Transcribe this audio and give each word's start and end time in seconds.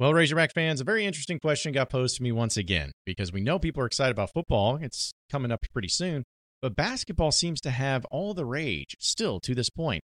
Well, 0.00 0.14
Razorback 0.14 0.54
fans, 0.54 0.80
a 0.80 0.84
very 0.84 1.04
interesting 1.04 1.40
question 1.40 1.72
got 1.72 1.90
posed 1.90 2.16
to 2.16 2.22
me 2.22 2.30
once 2.30 2.56
again 2.56 2.92
because 3.04 3.32
we 3.32 3.40
know 3.40 3.58
people 3.58 3.82
are 3.82 3.86
excited 3.86 4.12
about 4.12 4.32
football. 4.32 4.76
It's 4.80 5.12
coming 5.28 5.50
up 5.50 5.64
pretty 5.72 5.88
soon, 5.88 6.22
but 6.62 6.76
basketball 6.76 7.32
seems 7.32 7.60
to 7.62 7.70
have 7.70 8.04
all 8.04 8.32
the 8.32 8.44
rage 8.44 8.94
still 9.00 9.40
to 9.40 9.56
this 9.56 9.70
point. 9.70 10.04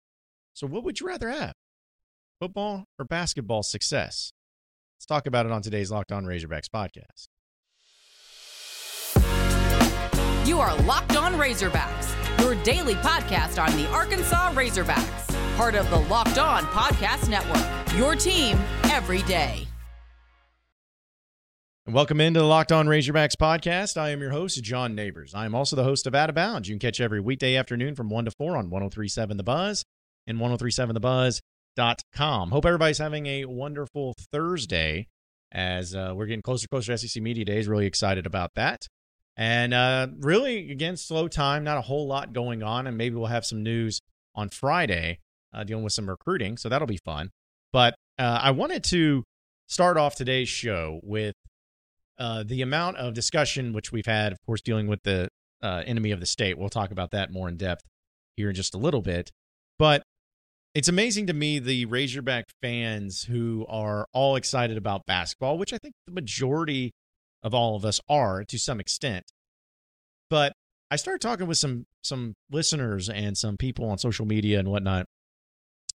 So, 0.54 0.66
what 0.66 0.84
would 0.84 1.00
you 1.00 1.06
rather 1.06 1.28
have? 1.28 1.52
Football 2.40 2.86
or 2.98 3.04
basketball 3.04 3.62
success? 3.62 4.32
Let's 4.96 5.04
talk 5.04 5.26
about 5.26 5.44
it 5.44 5.52
on 5.52 5.60
today's 5.60 5.90
Locked 5.90 6.12
On 6.12 6.24
Razorbacks 6.24 6.70
podcast. 6.74 7.26
You 10.48 10.60
are 10.60 10.74
Locked 10.84 11.16
On 11.16 11.34
Razorbacks, 11.34 12.40
your 12.40 12.54
daily 12.62 12.94
podcast 12.94 13.62
on 13.62 13.76
the 13.76 13.86
Arkansas 13.88 14.52
Razorbacks, 14.54 15.56
part 15.58 15.74
of 15.74 15.90
the 15.90 15.98
Locked 15.98 16.38
On 16.38 16.62
Podcast 16.64 17.28
Network. 17.28 17.98
Your 17.98 18.16
team 18.16 18.58
every 18.84 19.22
day. 19.24 19.66
And 21.86 21.94
welcome 21.94 22.18
into 22.18 22.40
the 22.40 22.46
Locked 22.46 22.72
On 22.72 22.86
Razorbacks 22.86 23.36
podcast. 23.36 23.98
I 23.98 24.08
am 24.08 24.22
your 24.22 24.30
host, 24.30 24.64
John 24.64 24.94
Nabors. 24.94 25.34
I 25.34 25.44
am 25.44 25.54
also 25.54 25.76
the 25.76 25.84
host 25.84 26.06
of 26.06 26.14
Out 26.14 26.30
of 26.30 26.34
Bounds. 26.34 26.66
You 26.66 26.72
can 26.72 26.78
catch 26.78 26.98
every 26.98 27.20
weekday 27.20 27.56
afternoon 27.56 27.94
from 27.94 28.08
1 28.08 28.24
to 28.24 28.30
4 28.30 28.56
on 28.56 28.70
1037 28.70 29.36
The 29.36 29.42
Buzz 29.42 29.84
and 30.26 30.38
1037thebuzz.com. 30.38 32.52
Hope 32.52 32.64
everybody's 32.64 32.96
having 32.96 33.26
a 33.26 33.44
wonderful 33.44 34.14
Thursday 34.32 35.08
as 35.52 35.94
uh, 35.94 36.14
we're 36.16 36.24
getting 36.24 36.40
closer 36.40 36.66
closer 36.68 36.96
to 36.96 37.06
SEC 37.06 37.22
Media 37.22 37.44
Days. 37.44 37.68
Really 37.68 37.84
excited 37.84 38.24
about 38.24 38.54
that. 38.54 38.86
And 39.36 39.74
uh, 39.74 40.06
really, 40.20 40.70
again, 40.70 40.96
slow 40.96 41.28
time, 41.28 41.64
not 41.64 41.76
a 41.76 41.82
whole 41.82 42.06
lot 42.06 42.32
going 42.32 42.62
on. 42.62 42.86
And 42.86 42.96
maybe 42.96 43.16
we'll 43.16 43.26
have 43.26 43.44
some 43.44 43.62
news 43.62 44.00
on 44.34 44.48
Friday 44.48 45.18
uh, 45.52 45.64
dealing 45.64 45.84
with 45.84 45.92
some 45.92 46.08
recruiting. 46.08 46.56
So 46.56 46.70
that'll 46.70 46.88
be 46.88 47.00
fun. 47.04 47.28
But 47.74 47.94
uh, 48.18 48.38
I 48.40 48.52
wanted 48.52 48.84
to 48.84 49.24
start 49.66 49.98
off 49.98 50.14
today's 50.14 50.48
show 50.48 51.00
with 51.02 51.34
uh, 52.18 52.44
the 52.46 52.62
amount 52.62 52.96
of 52.96 53.14
discussion 53.14 53.72
which 53.72 53.92
we've 53.92 54.06
had, 54.06 54.32
of 54.32 54.38
course, 54.46 54.60
dealing 54.60 54.86
with 54.86 55.02
the 55.02 55.28
uh, 55.62 55.82
enemy 55.86 56.10
of 56.10 56.20
the 56.20 56.26
state. 56.26 56.58
We'll 56.58 56.68
talk 56.68 56.90
about 56.90 57.10
that 57.12 57.32
more 57.32 57.48
in 57.48 57.56
depth 57.56 57.84
here 58.36 58.48
in 58.48 58.54
just 58.54 58.74
a 58.74 58.78
little 58.78 59.02
bit. 59.02 59.30
But 59.78 60.02
it's 60.74 60.88
amazing 60.88 61.28
to 61.28 61.32
me 61.32 61.58
the 61.58 61.86
Razorback 61.86 62.46
fans 62.60 63.22
who 63.22 63.64
are 63.68 64.06
all 64.12 64.36
excited 64.36 64.76
about 64.76 65.06
basketball, 65.06 65.56
which 65.56 65.72
I 65.72 65.78
think 65.78 65.94
the 66.06 66.12
majority 66.12 66.92
of 67.42 67.54
all 67.54 67.76
of 67.76 67.84
us 67.84 68.00
are 68.08 68.44
to 68.44 68.58
some 68.58 68.80
extent. 68.80 69.24
But 70.30 70.52
I 70.90 70.96
started 70.96 71.20
talking 71.20 71.46
with 71.46 71.58
some 71.58 71.86
some 72.02 72.34
listeners 72.50 73.08
and 73.08 73.36
some 73.36 73.56
people 73.56 73.88
on 73.88 73.98
social 73.98 74.26
media 74.26 74.58
and 74.58 74.68
whatnot, 74.68 75.06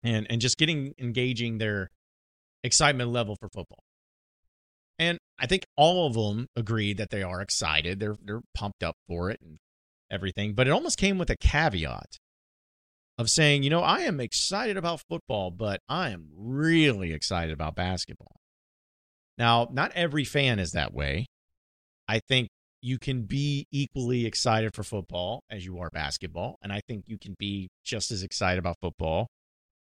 and 0.03 0.27
and 0.29 0.41
just 0.41 0.59
getting 0.59 0.95
engaging 0.99 1.59
their 1.59 1.91
excitement 2.63 3.11
level 3.11 3.37
for 3.41 3.49
football. 3.49 3.83
And 4.99 5.19
I 5.39 5.47
think 5.47 5.65
all 5.77 6.07
of 6.07 6.15
them 6.15 6.47
agreed 6.57 6.97
that 6.99 7.11
they 7.11 7.23
are 7.23 7.41
excited. 7.41 8.01
They're 8.01 8.17
they're 8.23 8.41
pumped 8.55 8.83
up 8.83 8.97
for 9.09 9.31
it 9.31 9.41
and 9.43 9.59
everything. 10.11 10.55
But 10.55 10.67
it 10.67 10.71
almost 10.71 10.99
came 10.99 11.19
with 11.19 11.31
a 11.31 11.37
caveat 11.37 12.19
of 13.19 13.31
saying, 13.31 13.63
you 13.63 13.71
know, 13.71 13.81
I 13.81 14.01
am 14.01 14.21
excited 14.21 14.77
about 14.77 15.03
football, 15.09 15.51
but 15.51 15.81
I 15.89 16.11
am 16.11 16.29
really 16.35 17.13
excited 17.13 17.53
about 17.53 17.75
basketball. 17.75 18.37
Now, 19.39 19.69
not 19.71 19.93
every 19.95 20.25
fan 20.25 20.59
is 20.59 20.73
that 20.73 20.95
way. 20.95 21.27
I 22.09 22.21
think 22.29 22.49
you 22.81 22.99
can 22.99 23.23
be 23.23 23.67
equally 23.73 24.27
excited 24.27 24.75
for 24.75 24.83
football 24.83 25.43
as 25.51 25.65
you 25.65 25.79
are 25.79 25.91
basketball. 25.91 26.57
And 26.63 26.73
I 26.73 26.81
think 26.87 27.05
you 27.07 27.19
can 27.19 27.35
be 27.39 27.69
just 27.85 28.11
as 28.11 28.23
excited 28.23 28.59
about 28.59 28.77
football 28.81 29.29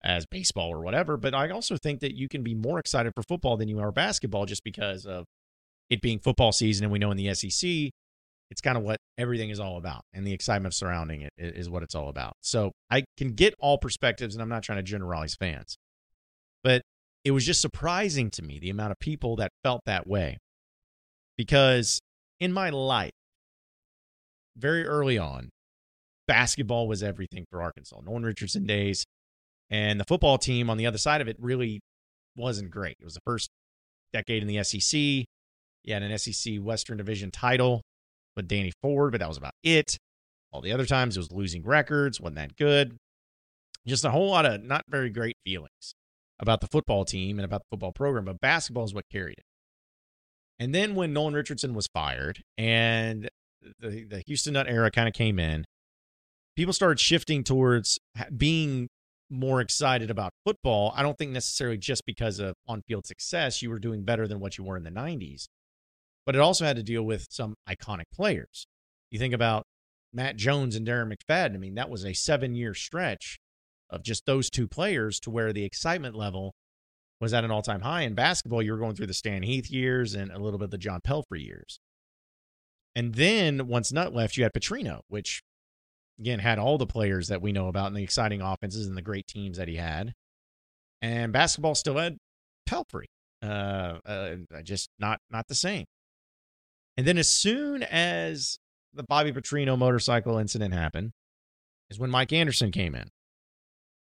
as 0.05 0.27
baseball 0.27 0.69
or 0.69 0.83
whatever. 0.83 1.17
But 1.17 1.34
I 1.34 1.50
also 1.50 1.77
think 1.77 2.00
that 2.00 2.17
you 2.17 2.28
can 2.28 2.42
be 2.42 2.55
more 2.55 2.78
excited 2.78 3.12
for 3.14 3.22
football 3.22 3.56
than 3.56 3.69
you 3.69 3.78
are 3.81 3.92
basketball 3.92 4.47
just 4.47 4.64
because 4.64 5.06
of 5.06 5.27
it 5.91 6.00
being 6.00 6.19
football 6.19 6.53
season. 6.53 6.84
And 6.84 6.92
we 6.92 6.98
know 6.98 7.11
in 7.11 7.17
the 7.17 7.34
SEC, 7.34 7.91
it's 8.50 8.61
kind 8.61 8.77
of 8.77 8.83
what 8.83 8.98
everything 9.17 9.50
is 9.50 9.61
all 9.61 9.78
about. 9.78 10.03
And 10.12 10.27
the 10.27 10.33
excitement 10.33 10.75
surrounding 10.75 11.23
it 11.23 11.33
is 11.39 11.70
what 11.70 11.83
it's 11.83 11.95
all 11.95 12.08
about. 12.08 12.35
So 12.42 12.73
I 12.90 13.05
can 13.17 13.30
get 13.33 13.55
all 13.58 13.79
perspectives, 13.79 14.35
and 14.35 14.42
I'm 14.42 14.48
not 14.48 14.63
trying 14.63 14.79
to 14.79 14.83
generalize 14.83 15.35
fans. 15.35 15.77
But 16.63 16.83
it 17.24 17.30
was 17.30 17.46
just 17.46 17.63
surprising 17.63 18.30
to 18.30 18.42
me 18.42 18.58
the 18.58 18.70
amount 18.70 18.92
of 18.92 18.98
people 18.98 19.36
that 19.36 19.52
felt 19.63 19.83
that 19.86 20.07
way. 20.07 20.39
Because 21.39 22.01
in 22.40 22.52
my 22.52 22.70
life, 22.70 23.13
very 24.57 24.84
early 24.84 25.17
on, 25.17 25.48
basketball 26.29 26.86
was 26.86 27.02
everything 27.02 27.46
for 27.51 27.63
Arkansas. 27.63 28.01
Nolan 28.05 28.23
Richardson 28.24 28.67
days, 28.67 29.07
and 29.72 29.98
the 29.98 30.05
football 30.05 30.36
team 30.36 30.68
on 30.68 30.77
the 30.77 30.86
other 30.86 30.98
side 30.98 31.22
of 31.22 31.28
it 31.28 31.36
really 31.40 31.80
wasn't 32.36 32.70
great. 32.70 32.96
It 33.00 33.05
was 33.05 33.14
the 33.14 33.22
first 33.27 33.48
decade 34.12 34.42
in 34.42 34.48
the 34.48 34.62
SEC. 34.62 35.00
You 35.00 35.94
had 35.94 36.02
an 36.02 36.16
SEC 36.18 36.58
Western 36.58 36.98
Division 36.98 37.30
title 37.30 37.80
with 38.36 38.46
Danny 38.46 38.72
Ford, 38.83 39.12
but 39.12 39.20
that 39.20 39.28
was 39.28 39.38
about 39.38 39.55
it. 39.64 39.96
All 40.52 40.60
the 40.60 40.72
other 40.72 40.84
times 40.84 41.16
it 41.16 41.20
was 41.20 41.33
losing 41.33 41.62
records, 41.64 42.20
wasn't 42.20 42.36
that 42.36 42.56
good. 42.56 42.96
Just 43.86 44.05
a 44.05 44.10
whole 44.10 44.28
lot 44.28 44.44
of 44.44 44.62
not 44.62 44.84
very 44.88 45.08
great 45.08 45.36
feelings 45.44 45.94
about 46.39 46.60
the 46.60 46.68
football 46.70 47.06
team 47.06 47.39
and 47.39 47.44
about 47.44 47.62
the 47.62 47.66
football 47.70 47.92
program, 47.92 48.27
but 48.27 48.40
basketball 48.40 48.84
is 48.84 48.94
what 48.94 49.08
carried 49.10 49.39
it. 49.39 49.44
And 50.58 50.74
then 50.74 50.94
when 50.94 51.14
Nolan 51.14 51.34
Richardson 51.34 51.72
was 51.72 51.89
fired 51.94 52.42
and 52.58 53.30
the, 53.80 54.04
the 54.04 54.22
Houston 54.27 54.52
Nutt 54.52 54.68
era 54.68 54.90
kind 54.90 55.08
of 55.08 55.14
came 55.14 55.39
in, 55.39 55.64
people 56.56 56.74
started 56.74 57.00
shifting 57.00 57.42
towards 57.42 57.98
being 58.36 58.89
more 59.33 59.61
excited 59.61 60.11
about 60.11 60.35
football. 60.45 60.93
I 60.95 61.03
don't 61.03 61.17
think 61.17 61.33
necessarily 61.33 61.79
just 61.79 62.05
because 62.07 62.39
of 62.39 62.55
on 62.69 62.83
field 62.83 63.07
success, 63.07 63.63
you 63.63 63.70
were 63.70 63.79
doing 63.79 64.05
better 64.05 64.29
than 64.29 64.39
what 64.39 64.59
you 64.59 64.65
were 64.65 64.77
in 64.77 64.85
the 64.85 64.91
90s, 64.91 65.48
but 66.27 66.37
it 66.37 66.41
also 66.41 66.65
had 66.65 66.77
to 66.77 66.83
deal 66.83 67.03
with 67.03 67.27
some 67.31 67.55
iconic 67.69 68.05
players. 68.15 68.67
You 69.11 69.19
think 69.19 69.35
about 69.35 69.65
Matt 70.13 70.37
Jones 70.37 70.77
and 70.77 70.87
Darren 70.87 71.13
McFadden. 71.13 71.55
I 71.55 71.59
mean, 71.59 71.75
that 71.75 71.91
was 71.91 72.05
a 72.05 72.13
seven 72.13 72.55
year 72.55 72.75
stretch 72.75 73.39
of 73.91 74.03
just 74.03 74.27
those 74.27 74.51
two 74.51 74.69
players 74.69 75.19
to 75.20 75.31
where 75.31 75.53
the 75.53 75.64
excitement 75.64 76.14
level 76.14 76.55
was 77.20 77.33
at 77.33 77.45
an 77.45 77.51
all 77.51 77.63
time 77.63 77.81
high. 77.83 78.03
In 78.03 78.14
basketball, 78.14 78.63
you 78.63 78.73
were 78.73 78.79
going 78.79 78.95
through 78.95 79.07
the 79.07 79.14
Stan 79.14 79.43
Heath 79.43 79.70
years 79.70 80.14
and 80.14 80.31
a 80.31 80.39
little 80.39 80.59
bit 80.59 80.67
of 80.67 80.70
the 80.70 80.79
John 80.79 81.01
Pelphrey 81.01 81.45
years. 81.45 81.79
And 82.95 83.14
then 83.14 83.69
once 83.69 83.93
Nutt 83.93 84.14
left, 84.14 84.37
you 84.37 84.43
had 84.43 84.53
Petrino, 84.53 85.01
which 85.09 85.43
again 86.18 86.39
had 86.39 86.58
all 86.58 86.78
the 86.78 86.86
players 86.86 87.28
that 87.28 87.42
we 87.42 87.52
know 87.52 87.68
about 87.68 87.89
and 87.89 87.96
the 87.96 88.02
exciting 88.02 88.40
offenses 88.40 88.86
and 88.86 88.96
the 88.96 89.02
great 89.02 89.27
teams 89.27 89.58
that 89.58 89.68
he 89.68 89.77
had. 89.77 90.12
And 91.00 91.33
basketball 91.33 91.74
still 91.74 91.96
had 91.96 92.18
Pelphrey, 92.68 93.06
uh, 93.42 93.98
uh, 94.06 94.36
just 94.62 94.89
not 94.98 95.20
not 95.30 95.48
the 95.48 95.55
same. 95.55 95.86
And 96.96 97.06
then 97.06 97.18
as 97.18 97.30
soon 97.30 97.83
as 97.83 98.58
the 98.95 99.02
Bobby 99.02 99.33
Petrino 99.33 99.77
motorcycle 99.77 100.39
incident 100.39 100.74
happened, 100.74 101.12
is 101.90 101.98
when 101.98 102.11
Mike 102.11 102.33
Anderson 102.33 102.70
came 102.70 102.95
in, 102.95 103.08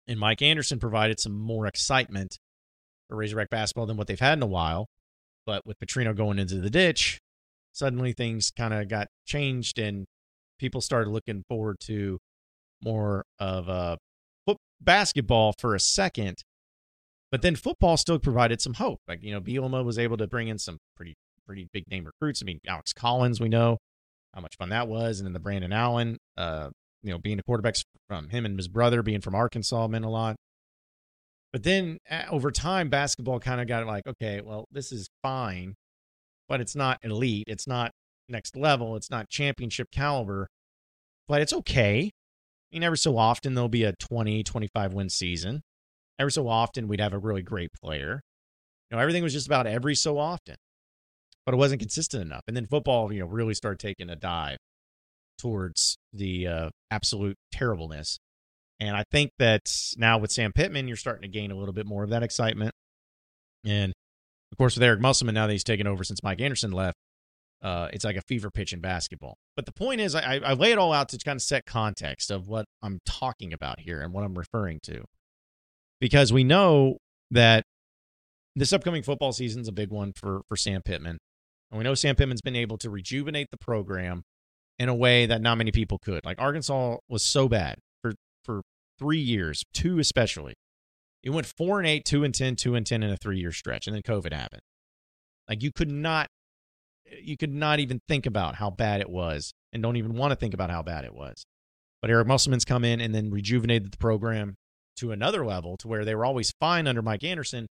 and 0.06 0.18
Mike 0.18 0.42
Anderson 0.42 0.78
provided 0.78 1.20
some 1.20 1.38
more 1.38 1.66
excitement 1.66 2.38
for 3.08 3.16
Razorback 3.16 3.50
basketball 3.50 3.86
than 3.86 3.96
what 3.96 4.06
they've 4.06 4.18
had 4.18 4.38
in 4.38 4.42
a 4.42 4.46
while. 4.46 4.88
But 5.46 5.64
with 5.66 5.78
Petrino 5.78 6.14
going 6.14 6.38
into 6.38 6.56
the 6.56 6.70
ditch, 6.70 7.20
suddenly 7.72 8.12
things 8.12 8.50
kind 8.50 8.74
of 8.74 8.88
got 8.88 9.08
changed 9.24 9.78
and 9.78 10.06
people 10.58 10.80
started 10.80 11.10
looking 11.10 11.44
forward 11.48 11.76
to 11.80 12.18
more 12.82 13.24
of 13.38 13.68
a 13.68 13.98
foot 14.46 14.58
basketball 14.80 15.54
for 15.58 15.74
a 15.74 15.80
second. 15.80 16.42
But 17.30 17.42
then 17.42 17.56
football 17.56 17.96
still 17.96 18.18
provided 18.18 18.60
some 18.60 18.74
hope. 18.74 19.00
Like, 19.06 19.22
you 19.22 19.32
know, 19.32 19.40
Bielema 19.40 19.84
was 19.84 19.98
able 19.98 20.16
to 20.16 20.26
bring 20.26 20.48
in 20.48 20.58
some 20.58 20.78
pretty, 20.96 21.14
pretty 21.46 21.68
big 21.72 21.84
name 21.90 22.04
recruits. 22.04 22.42
I 22.42 22.46
mean, 22.46 22.58
Alex 22.66 22.92
Collins, 22.92 23.40
we 23.40 23.48
know 23.48 23.76
how 24.34 24.40
much 24.40 24.56
fun 24.56 24.70
that 24.70 24.88
was. 24.88 25.20
And 25.20 25.26
then 25.26 25.34
the 25.34 25.40
Brandon 25.40 25.72
Allen, 25.72 26.16
uh, 26.36 26.70
you 27.02 27.10
know, 27.10 27.18
being 27.18 27.36
the 27.36 27.42
quarterbacks 27.42 27.82
from 28.08 28.30
him 28.30 28.46
and 28.46 28.58
his 28.58 28.68
brother 28.68 29.02
being 29.02 29.20
from 29.20 29.34
Arkansas 29.34 29.86
meant 29.88 30.06
a 30.06 30.08
lot. 30.08 30.36
But 31.52 31.62
then 31.62 31.98
over 32.30 32.50
time, 32.50 32.88
basketball 32.88 33.40
kind 33.40 33.60
of 33.60 33.66
got 33.66 33.86
like, 33.86 34.06
okay, 34.06 34.40
well, 34.40 34.66
this 34.70 34.92
is 34.92 35.08
fine, 35.22 35.74
but 36.48 36.60
it's 36.60 36.76
not 36.76 36.98
elite. 37.02 37.44
It's 37.46 37.66
not 37.66 37.92
next 38.28 38.56
level. 38.56 38.96
It's 38.96 39.10
not 39.10 39.28
championship 39.28 39.90
caliber, 39.90 40.48
but 41.26 41.40
it's 41.40 41.52
okay. 41.52 42.10
I 42.10 42.76
mean, 42.76 42.82
every 42.82 42.98
so 42.98 43.16
often 43.16 43.54
there'll 43.54 43.68
be 43.68 43.84
a 43.84 43.94
20, 43.94 44.42
25 44.42 44.92
win 44.92 45.08
season. 45.08 45.62
Every 46.18 46.32
so 46.32 46.48
often 46.48 46.88
we'd 46.88 47.00
have 47.00 47.14
a 47.14 47.18
really 47.18 47.42
great 47.42 47.72
player. 47.72 48.20
You 48.90 48.96
know, 48.96 49.02
everything 49.02 49.22
was 49.22 49.32
just 49.32 49.46
about 49.46 49.66
every 49.66 49.94
so 49.94 50.18
often, 50.18 50.56
but 51.44 51.54
it 51.54 51.58
wasn't 51.58 51.80
consistent 51.80 52.22
enough. 52.22 52.42
And 52.48 52.56
then 52.56 52.66
football, 52.66 53.12
you 53.12 53.20
know, 53.20 53.26
really 53.26 53.54
started 53.54 53.78
taking 53.78 54.10
a 54.10 54.16
dive 54.16 54.58
towards 55.38 55.96
the 56.12 56.46
uh, 56.46 56.70
absolute 56.90 57.36
terribleness. 57.52 58.18
And 58.80 58.96
I 58.96 59.04
think 59.10 59.32
that 59.38 59.72
now 59.96 60.18
with 60.18 60.32
Sam 60.32 60.52
Pittman, 60.52 60.88
you're 60.88 60.96
starting 60.96 61.22
to 61.22 61.28
gain 61.28 61.50
a 61.50 61.56
little 61.56 61.74
bit 61.74 61.86
more 61.86 62.04
of 62.04 62.10
that 62.10 62.22
excitement. 62.22 62.72
And 63.64 63.92
of 64.52 64.58
course, 64.58 64.74
with 64.74 64.82
Eric 64.82 65.00
Musselman, 65.00 65.34
now 65.34 65.46
that 65.46 65.52
he's 65.52 65.64
taken 65.64 65.86
over 65.86 66.04
since 66.04 66.22
Mike 66.22 66.40
Anderson 66.40 66.72
left, 66.72 66.96
uh, 67.62 67.88
it's 67.92 68.04
like 68.04 68.16
a 68.16 68.22
fever 68.22 68.50
pitch 68.50 68.72
in 68.72 68.80
basketball. 68.80 69.36
But 69.56 69.66
the 69.66 69.72
point 69.72 70.00
is, 70.00 70.14
I, 70.14 70.36
I 70.36 70.52
lay 70.52 70.72
it 70.72 70.78
all 70.78 70.92
out 70.92 71.08
to 71.10 71.18
kind 71.18 71.36
of 71.36 71.42
set 71.42 71.66
context 71.66 72.30
of 72.30 72.46
what 72.46 72.66
I'm 72.82 73.00
talking 73.04 73.52
about 73.52 73.80
here 73.80 74.00
and 74.00 74.12
what 74.12 74.24
I'm 74.24 74.38
referring 74.38 74.80
to. 74.84 75.04
Because 76.00 76.32
we 76.32 76.44
know 76.44 76.98
that 77.30 77.64
this 78.54 78.72
upcoming 78.72 79.02
football 79.02 79.32
season 79.32 79.62
is 79.62 79.68
a 79.68 79.72
big 79.72 79.90
one 79.90 80.12
for 80.12 80.42
for 80.48 80.56
Sam 80.56 80.82
Pittman. 80.82 81.18
And 81.70 81.78
we 81.78 81.84
know 81.84 81.94
Sam 81.94 82.16
Pittman's 82.16 82.40
been 82.40 82.56
able 82.56 82.78
to 82.78 82.90
rejuvenate 82.90 83.48
the 83.50 83.58
program 83.58 84.22
in 84.78 84.88
a 84.88 84.94
way 84.94 85.26
that 85.26 85.40
not 85.40 85.58
many 85.58 85.72
people 85.72 85.98
could. 85.98 86.24
Like 86.24 86.40
Arkansas 86.40 86.96
was 87.08 87.24
so 87.24 87.48
bad 87.48 87.78
for 88.00 88.14
for 88.44 88.62
three 88.98 89.18
years, 89.18 89.64
two 89.74 89.98
especially. 89.98 90.54
It 91.22 91.30
went 91.30 91.46
four 91.46 91.78
and 91.78 91.88
eight, 91.88 92.04
two 92.04 92.22
and 92.22 92.34
ten, 92.34 92.54
two 92.54 92.74
and 92.74 92.86
ten 92.86 93.02
in 93.02 93.10
a 93.10 93.16
three 93.16 93.38
year 93.38 93.52
stretch, 93.52 93.86
and 93.86 93.94
then 93.94 94.02
COVID 94.02 94.32
happened. 94.32 94.62
Like 95.48 95.62
you 95.62 95.72
could 95.72 95.90
not 95.90 96.28
you 97.22 97.36
could 97.36 97.52
not 97.52 97.80
even 97.80 98.00
think 98.08 98.26
about 98.26 98.56
how 98.56 98.70
bad 98.70 99.00
it 99.00 99.10
was 99.10 99.52
and 99.72 99.82
don't 99.82 99.96
even 99.96 100.14
want 100.14 100.32
to 100.32 100.36
think 100.36 100.54
about 100.54 100.70
how 100.70 100.82
bad 100.82 101.04
it 101.04 101.14
was. 101.14 101.44
But 102.00 102.10
Eric 102.10 102.28
Musselman's 102.28 102.64
come 102.64 102.84
in 102.84 103.00
and 103.00 103.14
then 103.14 103.30
rejuvenated 103.30 103.92
the 103.92 103.98
program 103.98 104.54
to 104.96 105.12
another 105.12 105.44
level 105.44 105.76
to 105.78 105.88
where 105.88 106.04
they 106.04 106.14
were 106.14 106.24
always 106.24 106.52
fine 106.60 106.86
under 106.86 107.02
Mike 107.02 107.24
Anderson, 107.24 107.66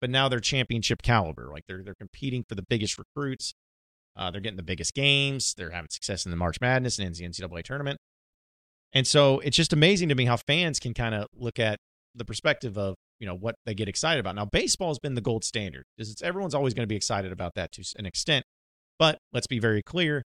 but 0.00 0.10
now 0.10 0.28
they're 0.28 0.40
championship 0.40 1.02
caliber. 1.02 1.48
Like 1.50 1.64
they're 1.66 1.82
they're 1.82 1.94
competing 1.94 2.44
for 2.48 2.54
the 2.54 2.62
biggest 2.62 2.98
recruits. 2.98 3.54
Uh, 4.16 4.30
they're 4.30 4.40
getting 4.40 4.56
the 4.56 4.62
biggest 4.62 4.94
games. 4.94 5.54
They're 5.56 5.70
having 5.70 5.90
success 5.90 6.24
in 6.24 6.30
the 6.30 6.36
March 6.36 6.58
Madness 6.60 6.98
and 6.98 7.06
in 7.06 7.12
the 7.12 7.28
NCAA 7.28 7.62
tournament. 7.62 7.98
And 8.92 9.06
so 9.06 9.40
it's 9.40 9.56
just 9.56 9.74
amazing 9.74 10.08
to 10.08 10.14
me 10.14 10.24
how 10.24 10.38
fans 10.38 10.78
can 10.78 10.94
kind 10.94 11.14
of 11.14 11.26
look 11.34 11.58
at 11.58 11.78
the 12.14 12.24
perspective 12.24 12.78
of 12.78 12.94
you 13.20 13.26
know 13.26 13.34
what 13.34 13.56
they 13.66 13.74
get 13.74 13.88
excited 13.88 14.20
about. 14.20 14.34
Now 14.34 14.46
baseball 14.46 14.88
has 14.88 14.98
been 14.98 15.14
the 15.14 15.20
gold 15.20 15.44
standard. 15.44 15.84
Everyone's 16.22 16.54
always 16.54 16.74
going 16.74 16.84
to 16.84 16.88
be 16.88 16.96
excited 16.96 17.32
about 17.32 17.54
that 17.56 17.72
to 17.72 17.84
an 17.98 18.06
extent. 18.06 18.44
But 18.98 19.18
let's 19.32 19.46
be 19.46 19.58
very 19.58 19.82
clear 19.82 20.22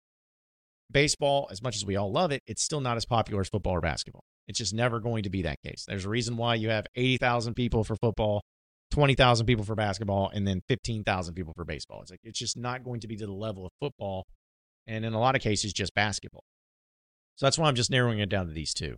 baseball, 0.92 1.48
as 1.50 1.62
much 1.62 1.76
as 1.76 1.84
we 1.84 1.96
all 1.96 2.10
love 2.10 2.32
it, 2.32 2.42
it's 2.46 2.62
still 2.62 2.80
not 2.80 2.96
as 2.96 3.04
popular 3.04 3.40
as 3.40 3.48
football 3.48 3.74
or 3.74 3.80
basketball. 3.80 4.24
It's 4.48 4.58
just 4.58 4.74
never 4.74 5.00
going 5.00 5.22
to 5.22 5.30
be 5.30 5.42
that 5.42 5.58
case. 5.64 5.84
There's 5.86 6.04
a 6.04 6.08
reason 6.08 6.36
why 6.36 6.56
you 6.56 6.70
have 6.70 6.86
80,000 6.96 7.54
people 7.54 7.84
for 7.84 7.96
football, 7.96 8.42
20,000 8.90 9.46
people 9.46 9.64
for 9.64 9.74
basketball, 9.74 10.30
and 10.34 10.46
then 10.46 10.62
15,000 10.68 11.34
people 11.34 11.52
for 11.54 11.64
baseball. 11.64 12.02
It's 12.02 12.10
like 12.10 12.20
it's 12.24 12.38
just 12.38 12.56
not 12.56 12.82
going 12.84 13.00
to 13.00 13.08
be 13.08 13.16
to 13.16 13.26
the 13.26 13.32
level 13.32 13.64
of 13.66 13.72
football, 13.80 14.26
and 14.86 15.04
in 15.04 15.12
a 15.12 15.20
lot 15.20 15.36
of 15.36 15.42
cases, 15.42 15.72
just 15.72 15.94
basketball. 15.94 16.42
So 17.36 17.46
that's 17.46 17.58
why 17.58 17.68
I'm 17.68 17.76
just 17.76 17.90
narrowing 17.90 18.18
it 18.18 18.28
down 18.28 18.48
to 18.48 18.52
these 18.52 18.74
two. 18.74 18.96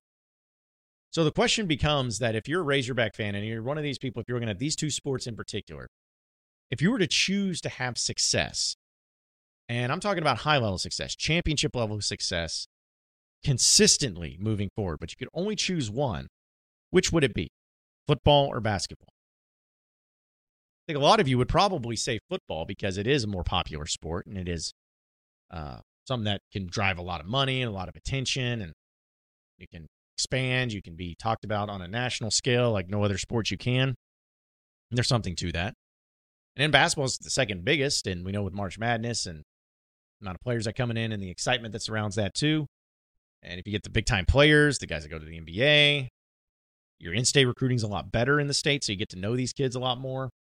So 1.10 1.24
the 1.24 1.30
question 1.30 1.66
becomes 1.66 2.20
that 2.20 2.34
if 2.34 2.48
you're 2.48 2.62
a 2.62 2.64
Razorback 2.64 3.14
fan 3.14 3.34
and 3.34 3.46
you're 3.46 3.62
one 3.62 3.76
of 3.76 3.84
these 3.84 3.98
people, 3.98 4.22
if 4.22 4.28
you're 4.28 4.38
looking 4.38 4.48
at 4.48 4.58
these 4.58 4.74
two 4.74 4.90
sports 4.90 5.26
in 5.26 5.36
particular, 5.36 5.88
if 6.70 6.80
you 6.80 6.90
were 6.90 6.98
to 6.98 7.06
choose 7.06 7.60
to 7.60 7.68
have 7.68 7.98
success 7.98 8.76
and 9.68 9.92
I'm 9.92 10.00
talking 10.00 10.22
about 10.22 10.38
high 10.38 10.58
level 10.58 10.78
success, 10.78 11.14
championship 11.14 11.74
level 11.74 12.00
success, 12.00 12.66
consistently 13.44 14.36
moving 14.40 14.70
forward. 14.76 14.98
But 15.00 15.12
you 15.12 15.16
could 15.18 15.28
only 15.34 15.56
choose 15.56 15.90
one. 15.90 16.28
Which 16.90 17.12
would 17.12 17.24
it 17.24 17.34
be? 17.34 17.48
Football 18.06 18.48
or 18.48 18.60
basketball? 18.60 19.08
I 20.84 20.92
think 20.92 20.98
a 20.98 21.02
lot 21.02 21.20
of 21.20 21.28
you 21.28 21.38
would 21.38 21.48
probably 21.48 21.96
say 21.96 22.18
football 22.28 22.64
because 22.66 22.98
it 22.98 23.06
is 23.06 23.24
a 23.24 23.28
more 23.28 23.44
popular 23.44 23.86
sport 23.86 24.26
and 24.26 24.36
it 24.36 24.48
is 24.48 24.72
uh, 25.50 25.78
something 26.06 26.24
that 26.24 26.40
can 26.52 26.66
drive 26.66 26.98
a 26.98 27.02
lot 27.02 27.20
of 27.20 27.26
money 27.26 27.62
and 27.62 27.70
a 27.70 27.74
lot 27.74 27.88
of 27.88 27.94
attention 27.94 28.60
and 28.60 28.72
you 29.58 29.68
can 29.72 29.86
expand. 30.16 30.72
You 30.72 30.82
can 30.82 30.96
be 30.96 31.14
talked 31.14 31.44
about 31.44 31.68
on 31.68 31.80
a 31.80 31.88
national 31.88 32.30
scale 32.30 32.72
like 32.72 32.88
no 32.88 33.04
other 33.04 33.16
sport 33.16 33.50
you 33.50 33.56
can. 33.56 33.88
And 33.88 33.96
there's 34.98 35.08
something 35.08 35.36
to 35.36 35.52
that. 35.52 35.74
And 36.56 36.62
then 36.64 36.70
basketball 36.70 37.06
is 37.06 37.16
the 37.16 37.30
second 37.30 37.64
biggest, 37.64 38.06
and 38.06 38.26
we 38.26 38.32
know 38.32 38.42
with 38.42 38.52
March 38.52 38.78
Madness 38.78 39.24
and 39.24 39.42
amount 40.22 40.36
of 40.36 40.40
players 40.40 40.64
that 40.64 40.74
coming 40.74 40.96
in 40.96 41.12
and 41.12 41.22
the 41.22 41.30
excitement 41.30 41.72
that 41.72 41.82
surrounds 41.82 42.16
that 42.16 42.34
too. 42.34 42.66
And 43.42 43.58
if 43.58 43.66
you 43.66 43.72
get 43.72 43.82
the 43.82 43.90
big 43.90 44.06
time 44.06 44.24
players, 44.24 44.78
the 44.78 44.86
guys 44.86 45.02
that 45.02 45.08
go 45.08 45.18
to 45.18 45.24
the 45.24 45.40
NBA, 45.40 46.08
your 46.98 47.12
in-state 47.12 47.46
recruiting 47.46 47.76
is 47.76 47.82
a 47.82 47.88
lot 47.88 48.12
better 48.12 48.38
in 48.38 48.46
the 48.46 48.54
state, 48.54 48.84
so 48.84 48.92
you 48.92 48.98
get 48.98 49.08
to 49.10 49.18
know 49.18 49.34
these 49.34 49.52
kids 49.52 49.74
a 49.74 49.80
lot 49.80 49.98
more. 49.98 50.30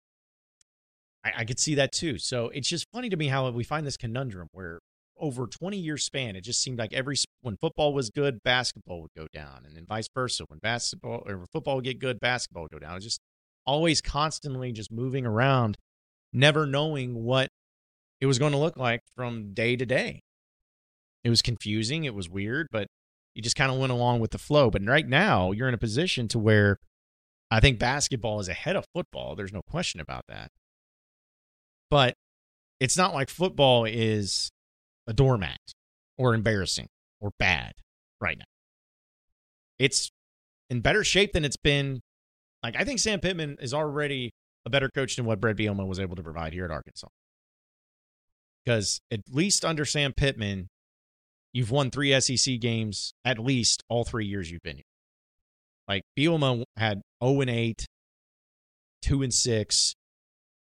I, 1.24 1.32
I 1.38 1.44
could 1.44 1.58
see 1.58 1.74
that 1.74 1.92
too. 1.92 2.18
So 2.18 2.48
it's 2.50 2.68
just 2.68 2.86
funny 2.92 3.08
to 3.10 3.16
me 3.16 3.28
how 3.28 3.50
we 3.50 3.64
find 3.64 3.86
this 3.86 3.96
conundrum 3.96 4.48
where 4.52 4.78
over 5.18 5.46
20 5.46 5.76
year 5.76 5.96
span, 5.96 6.36
it 6.36 6.42
just 6.42 6.62
seemed 6.62 6.78
like 6.78 6.92
every 6.92 7.16
when 7.42 7.56
football 7.56 7.92
was 7.92 8.10
good, 8.10 8.42
basketball 8.42 9.02
would 9.02 9.12
go 9.16 9.26
down, 9.32 9.62
and 9.64 9.76
then 9.76 9.86
vice 9.88 10.08
versa. 10.14 10.44
When 10.48 10.58
basketball 10.60 11.22
or 11.26 11.44
football 11.52 11.76
would 11.76 11.84
get 11.84 11.98
good, 11.98 12.20
basketball 12.20 12.64
would 12.64 12.72
go 12.72 12.78
down. 12.78 12.96
It's 12.96 13.04
just 13.04 13.20
always 13.66 14.00
constantly 14.00 14.72
just 14.72 14.90
moving 14.90 15.26
around, 15.26 15.76
never 16.32 16.66
knowing 16.66 17.22
what 17.24 17.48
it 18.22 18.26
was 18.26 18.38
going 18.38 18.52
to 18.52 18.58
look 18.58 18.76
like 18.76 19.00
from 19.16 19.52
day 19.52 19.74
to 19.74 19.84
day. 19.84 20.22
It 21.24 21.28
was 21.28 21.42
confusing, 21.42 22.04
it 22.04 22.14
was 22.14 22.30
weird, 22.30 22.68
but 22.70 22.86
you 23.34 23.42
just 23.42 23.56
kind 23.56 23.72
of 23.72 23.78
went 23.78 23.90
along 23.90 24.20
with 24.20 24.30
the 24.30 24.38
flow. 24.38 24.70
But 24.70 24.86
right 24.86 25.08
now, 25.08 25.50
you're 25.50 25.66
in 25.66 25.74
a 25.74 25.78
position 25.78 26.28
to 26.28 26.38
where 26.38 26.78
I 27.50 27.58
think 27.58 27.80
basketball 27.80 28.38
is 28.38 28.46
ahead 28.46 28.76
of 28.76 28.84
football. 28.94 29.34
There's 29.34 29.52
no 29.52 29.62
question 29.68 30.00
about 30.00 30.22
that. 30.28 30.52
But 31.90 32.14
it's 32.78 32.96
not 32.96 33.12
like 33.12 33.28
football 33.28 33.86
is 33.86 34.52
a 35.08 35.12
doormat 35.12 35.58
or 36.16 36.32
embarrassing 36.32 36.86
or 37.20 37.32
bad 37.40 37.72
right 38.20 38.38
now. 38.38 38.44
It's 39.80 40.12
in 40.70 40.80
better 40.80 41.02
shape 41.02 41.32
than 41.32 41.44
it's 41.44 41.56
been. 41.56 42.00
Like, 42.62 42.76
I 42.78 42.84
think 42.84 43.00
Sam 43.00 43.18
Pittman 43.18 43.56
is 43.60 43.74
already 43.74 44.30
a 44.64 44.70
better 44.70 44.88
coach 44.88 45.16
than 45.16 45.24
what 45.24 45.40
Bret 45.40 45.56
Bielema 45.56 45.84
was 45.88 45.98
able 45.98 46.14
to 46.14 46.22
provide 46.22 46.52
here 46.52 46.64
at 46.64 46.70
Arkansas 46.70 47.08
because 48.64 49.00
at 49.10 49.20
least 49.30 49.64
under 49.64 49.84
Sam 49.84 50.12
Pittman, 50.12 50.68
you've 51.52 51.70
won 51.70 51.90
three 51.90 52.18
SEC 52.20 52.60
games 52.60 53.12
at 53.24 53.38
least 53.38 53.82
all 53.88 54.04
three 54.04 54.26
years 54.26 54.50
you've 54.50 54.62
been 54.62 54.76
here. 54.76 54.84
Like 55.88 56.02
Bielema 56.18 56.64
had 56.76 57.02
0 57.22 57.40
and 57.40 57.50
8, 57.50 57.86
2 59.02 59.22
and 59.22 59.34
6, 59.34 59.94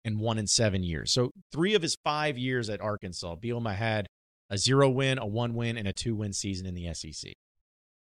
and 0.06 0.20
1 0.20 0.38
and 0.38 0.50
7 0.50 0.84
years. 0.84 1.14
So 1.14 1.32
three 1.52 1.76
of 1.76 1.82
his 1.82 1.96
five 2.04 2.38
years 2.38 2.70
at 2.70 2.82
Arkansas, 2.82 3.36
Bielema 3.36 3.76
had 3.76 4.08
a 4.50 4.58
zero 4.58 4.90
win, 4.90 5.18
a 5.18 5.26
one 5.26 5.56
win, 5.56 5.78
and 5.78 5.88
a 5.88 5.94
two 5.94 6.16
win 6.16 6.32
season 6.32 6.66
in 6.68 6.76
the 6.76 6.94
SEC. 6.94 7.34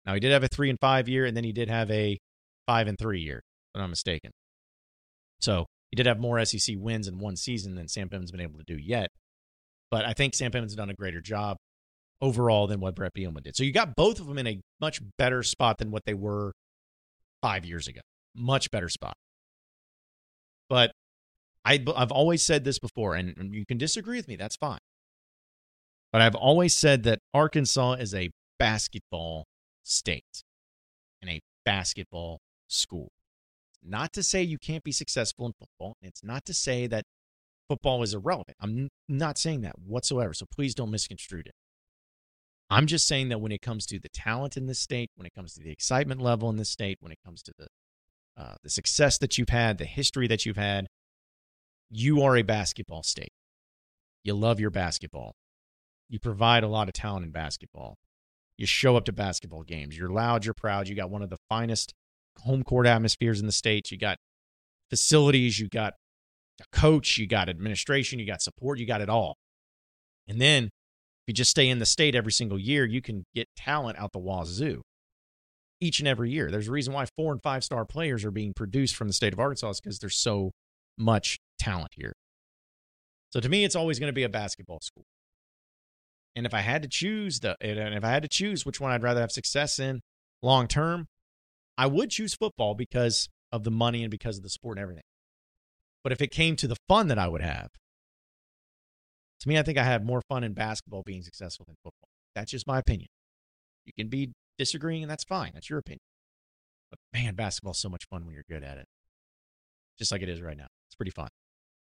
Now 0.05 0.13
he 0.13 0.19
did 0.19 0.31
have 0.31 0.43
a 0.43 0.47
three 0.49 0.69
and 0.69 0.79
five 0.79 1.07
year, 1.07 1.25
and 1.25 1.37
then 1.37 1.43
he 1.43 1.53
did 1.53 1.69
have 1.69 1.89
a 1.89 2.17
five 2.67 2.87
and 2.87 2.97
three 2.97 3.21
year, 3.21 3.37
if 3.37 3.75
I'm 3.75 3.81
not 3.81 3.89
mistaken. 3.89 4.31
So 5.39 5.65
he 5.89 5.95
did 5.95 6.05
have 6.05 6.19
more 6.19 6.43
SEC 6.43 6.75
wins 6.77 7.07
in 7.07 7.19
one 7.19 7.37
season 7.37 7.75
than 7.75 7.87
Sam 7.87 8.09
Pittman's 8.09 8.31
been 8.31 8.41
able 8.41 8.59
to 8.59 8.65
do 8.65 8.77
yet. 8.77 9.09
But 9.93 10.05
I 10.05 10.13
think 10.13 10.33
Sam 10.33 10.49
Pittman's 10.49 10.73
done 10.73 10.89
a 10.89 10.95
greater 10.95 11.21
job 11.21 11.57
overall 12.19 12.65
than 12.65 12.79
what 12.79 12.95
Bret 12.95 13.13
Bielema 13.13 13.43
did. 13.43 13.55
So 13.55 13.61
you 13.61 13.71
got 13.71 13.95
both 13.95 14.19
of 14.19 14.25
them 14.25 14.39
in 14.39 14.47
a 14.47 14.59
much 14.81 14.99
better 15.19 15.43
spot 15.43 15.77
than 15.77 15.91
what 15.91 16.01
they 16.05 16.15
were 16.15 16.53
five 17.43 17.63
years 17.63 17.87
ago. 17.87 18.01
Much 18.35 18.71
better 18.71 18.89
spot. 18.89 19.13
But 20.67 20.93
I, 21.63 21.85
I've 21.95 22.11
always 22.11 22.41
said 22.41 22.63
this 22.63 22.79
before, 22.79 23.13
and 23.13 23.53
you 23.53 23.67
can 23.67 23.77
disagree 23.77 24.17
with 24.17 24.27
me. 24.27 24.35
That's 24.35 24.55
fine. 24.55 24.79
But 26.11 26.23
I've 26.23 26.33
always 26.33 26.73
said 26.73 27.03
that 27.03 27.19
Arkansas 27.31 27.93
is 27.93 28.15
a 28.15 28.31
basketball 28.57 29.45
state 29.83 30.41
and 31.21 31.29
a 31.29 31.39
basketball 31.65 32.39
school. 32.67 33.09
Not 33.83 34.11
to 34.13 34.23
say 34.23 34.41
you 34.41 34.57
can't 34.57 34.83
be 34.83 34.91
successful 34.91 35.45
in 35.45 35.53
football. 35.53 35.97
It's 36.01 36.23
not 36.23 36.45
to 36.45 36.53
say 36.55 36.87
that 36.87 37.03
football 37.67 38.03
is 38.03 38.13
irrelevant. 38.13 38.57
I'm 38.59 38.89
not 39.07 39.37
saying 39.37 39.61
that 39.61 39.79
whatsoever. 39.79 40.33
So 40.33 40.45
please 40.51 40.75
don't 40.75 40.91
misconstrue 40.91 41.41
it. 41.41 41.51
I'm 42.69 42.87
just 42.87 43.07
saying 43.07 43.29
that 43.29 43.39
when 43.39 43.51
it 43.51 43.61
comes 43.61 43.85
to 43.87 43.99
the 43.99 44.09
talent 44.09 44.57
in 44.57 44.65
this 44.67 44.79
state, 44.79 45.11
when 45.15 45.27
it 45.27 45.33
comes 45.33 45.53
to 45.53 45.63
the 45.63 45.71
excitement 45.71 46.21
level 46.21 46.49
in 46.49 46.57
this 46.57 46.69
state, 46.69 46.97
when 47.01 47.11
it 47.11 47.19
comes 47.23 47.43
to 47.43 47.53
the 47.57 47.67
uh, 48.35 48.55
the 48.63 48.69
success 48.69 49.19
that 49.19 49.37
you've 49.37 49.49
had, 49.49 49.77
the 49.77 49.85
history 49.85 50.27
that 50.27 50.43
you've 50.43 50.57
had, 50.57 50.87
you 51.91 52.23
are 52.23 52.35
a 52.35 52.41
basketball 52.41 53.03
state. 53.03 53.31
You 54.23 54.33
love 54.33 54.59
your 54.59 54.71
basketball. 54.71 55.35
You 56.09 56.19
provide 56.19 56.63
a 56.63 56.67
lot 56.67 56.87
of 56.87 56.93
talent 56.93 57.25
in 57.25 57.31
basketball. 57.31 57.95
You 58.57 58.65
show 58.65 58.95
up 58.97 59.05
to 59.05 59.11
basketball 59.11 59.63
games. 59.63 59.95
You're 59.97 60.09
loud. 60.09 60.45
You're 60.45 60.55
proud. 60.55 60.87
You 60.87 60.95
got 60.95 61.11
one 61.11 61.21
of 61.21 61.29
the 61.29 61.37
finest 61.49 61.93
home 62.39 62.63
court 62.63 62.87
atmospheres 62.87 63.39
in 63.39 63.45
the 63.45 63.51
state. 63.51 63.91
You 63.91 63.97
got 63.97 64.17
facilities. 64.89 65.59
You 65.59 65.69
got 65.69 65.93
a 66.61 66.77
coach, 66.77 67.17
you 67.17 67.27
got 67.27 67.49
administration, 67.49 68.19
you 68.19 68.25
got 68.25 68.41
support, 68.41 68.79
you 68.79 68.85
got 68.85 69.01
it 69.01 69.09
all. 69.09 69.37
And 70.27 70.39
then 70.39 70.65
if 70.65 71.27
you 71.27 71.33
just 71.33 71.51
stay 71.51 71.69
in 71.69 71.79
the 71.79 71.85
state 71.85 72.15
every 72.15 72.31
single 72.31 72.59
year, 72.59 72.85
you 72.85 73.01
can 73.01 73.25
get 73.33 73.47
talent 73.55 73.97
out 73.97 74.11
the 74.11 74.19
wazoo 74.19 74.81
each 75.79 75.99
and 75.99 76.07
every 76.07 76.31
year. 76.31 76.49
There's 76.49 76.67
a 76.67 76.71
reason 76.71 76.93
why 76.93 77.05
four 77.17 77.31
and 77.31 77.41
five 77.41 77.63
star 77.63 77.85
players 77.85 78.23
are 78.23 78.31
being 78.31 78.53
produced 78.53 78.95
from 78.95 79.07
the 79.07 79.13
state 79.13 79.33
of 79.33 79.39
Arkansas 79.39 79.73
because 79.83 79.99
there's 79.99 80.17
so 80.17 80.51
much 80.97 81.39
talent 81.59 81.91
here. 81.95 82.13
So 83.31 83.39
to 83.39 83.49
me, 83.49 83.65
it's 83.65 83.75
always 83.75 83.99
going 83.99 84.09
to 84.09 84.13
be 84.13 84.23
a 84.23 84.29
basketball 84.29 84.79
school. 84.81 85.05
And 86.35 86.45
if 86.45 86.53
I 86.53 86.61
had 86.61 86.81
to 86.83 86.87
choose 86.87 87.39
the, 87.39 87.55
and 87.61 87.95
if 87.95 88.03
I 88.03 88.09
had 88.09 88.23
to 88.23 88.29
choose 88.29 88.65
which 88.65 88.79
one 88.79 88.91
I'd 88.91 89.03
rather 89.03 89.21
have 89.21 89.31
success 89.31 89.79
in 89.79 90.01
long 90.41 90.67
term, 90.67 91.07
I 91.77 91.87
would 91.87 92.09
choose 92.09 92.33
football 92.35 92.75
because 92.75 93.29
of 93.51 93.63
the 93.63 93.71
money 93.71 94.03
and 94.03 94.11
because 94.11 94.37
of 94.37 94.43
the 94.43 94.49
sport 94.49 94.77
and 94.77 94.83
everything. 94.83 95.03
But 96.03 96.11
if 96.11 96.21
it 96.21 96.31
came 96.31 96.55
to 96.57 96.67
the 96.67 96.75
fun 96.87 97.07
that 97.07 97.17
I 97.17 97.27
would 97.27 97.41
have, 97.41 97.69
to 99.41 99.49
me, 99.49 99.57
I 99.57 99.63
think 99.63 99.77
I 99.77 99.83
have 99.83 100.03
more 100.03 100.21
fun 100.29 100.43
in 100.43 100.53
basketball 100.53 101.03
being 101.05 101.21
successful 101.21 101.65
than 101.65 101.75
football. 101.83 102.09
That's 102.35 102.51
just 102.51 102.67
my 102.67 102.79
opinion. 102.79 103.07
You 103.85 103.93
can 103.97 104.09
be 104.09 104.31
disagreeing, 104.57 105.03
and 105.03 105.11
that's 105.11 105.23
fine. 105.23 105.51
That's 105.53 105.69
your 105.69 105.79
opinion. 105.79 105.99
But 106.89 106.99
man, 107.13 107.35
basketball's 107.35 107.79
so 107.79 107.89
much 107.89 108.05
fun 108.09 108.25
when 108.25 108.33
you're 108.33 108.43
good 108.49 108.63
at 108.63 108.77
it. 108.77 108.85
Just 109.97 110.11
like 110.11 110.21
it 110.21 110.29
is 110.29 110.41
right 110.41 110.57
now. 110.57 110.67
It's 110.87 110.95
pretty 110.95 111.11
fun. 111.11 111.29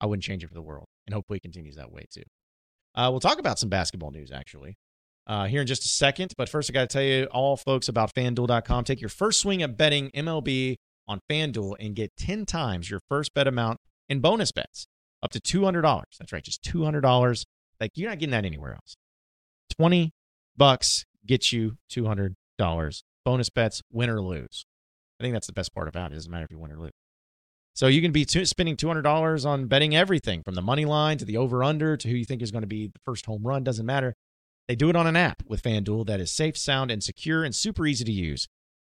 I 0.01 0.05
wouldn't 0.05 0.23
change 0.23 0.43
it 0.43 0.47
for 0.47 0.53
the 0.53 0.61
world. 0.61 0.85
And 1.07 1.13
hopefully 1.13 1.37
it 1.37 1.41
continues 1.41 1.75
that 1.75 1.91
way 1.91 2.05
too. 2.11 2.23
Uh, 2.95 3.09
we'll 3.11 3.19
talk 3.19 3.39
about 3.39 3.59
some 3.59 3.69
basketball 3.69 4.11
news 4.11 4.31
actually 4.31 4.75
uh, 5.27 5.45
here 5.45 5.61
in 5.61 5.67
just 5.67 5.85
a 5.85 5.87
second. 5.87 6.33
But 6.37 6.49
first, 6.49 6.69
I 6.69 6.73
got 6.73 6.89
to 6.89 6.93
tell 6.93 7.03
you 7.03 7.25
all 7.25 7.57
folks 7.57 7.87
about 7.87 8.13
fanduel.com. 8.13 8.83
Take 8.83 9.01
your 9.01 9.09
first 9.09 9.39
swing 9.39 9.61
at 9.61 9.77
betting 9.77 10.09
MLB 10.11 10.75
on 11.07 11.19
FanDuel 11.29 11.75
and 11.79 11.95
get 11.95 12.15
10 12.17 12.45
times 12.45 12.89
your 12.89 12.99
first 13.09 13.33
bet 13.33 13.47
amount 13.47 13.79
in 14.09 14.19
bonus 14.19 14.51
bets 14.51 14.87
up 15.23 15.31
to 15.31 15.39
$200. 15.39 16.03
That's 16.19 16.33
right, 16.33 16.43
just 16.43 16.63
$200. 16.63 17.45
Like 17.79 17.91
you're 17.95 18.09
not 18.09 18.19
getting 18.19 18.31
that 18.31 18.45
anywhere 18.45 18.73
else. 18.73 18.95
20 19.77 20.11
bucks 20.57 21.05
gets 21.25 21.53
you 21.53 21.77
$200. 21.91 22.35
Bonus 23.25 23.49
bets, 23.49 23.81
win 23.91 24.09
or 24.09 24.21
lose. 24.21 24.65
I 25.19 25.23
think 25.23 25.33
that's 25.33 25.47
the 25.47 25.53
best 25.53 25.73
part 25.73 25.87
about 25.87 26.11
it. 26.11 26.13
It 26.13 26.17
doesn't 26.17 26.31
matter 26.31 26.45
if 26.45 26.51
you 26.51 26.59
win 26.59 26.71
or 26.71 26.77
lose. 26.77 26.91
So 27.75 27.87
you 27.87 28.01
can 28.01 28.11
be 28.11 28.25
t- 28.25 28.45
spending 28.45 28.75
$200 28.75 29.45
on 29.45 29.67
betting 29.67 29.95
everything 29.95 30.43
from 30.43 30.55
the 30.55 30.61
money 30.61 30.85
line 30.85 31.17
to 31.17 31.25
the 31.25 31.37
over 31.37 31.63
under 31.63 31.95
to 31.95 32.09
who 32.09 32.15
you 32.15 32.25
think 32.25 32.41
is 32.41 32.51
going 32.51 32.63
to 32.63 32.67
be 32.67 32.87
the 32.87 32.99
first 33.05 33.25
home 33.25 33.43
run. 33.45 33.63
Doesn't 33.63 33.85
matter. 33.85 34.15
They 34.67 34.75
do 34.75 34.89
it 34.89 34.95
on 34.95 35.07
an 35.07 35.15
app 35.15 35.43
with 35.47 35.63
FanDuel 35.63 36.05
that 36.07 36.19
is 36.19 36.31
safe, 36.31 36.57
sound, 36.57 36.91
and 36.91 37.03
secure 37.03 37.43
and 37.43 37.55
super 37.55 37.87
easy 37.87 38.03
to 38.05 38.11
use. 38.11 38.47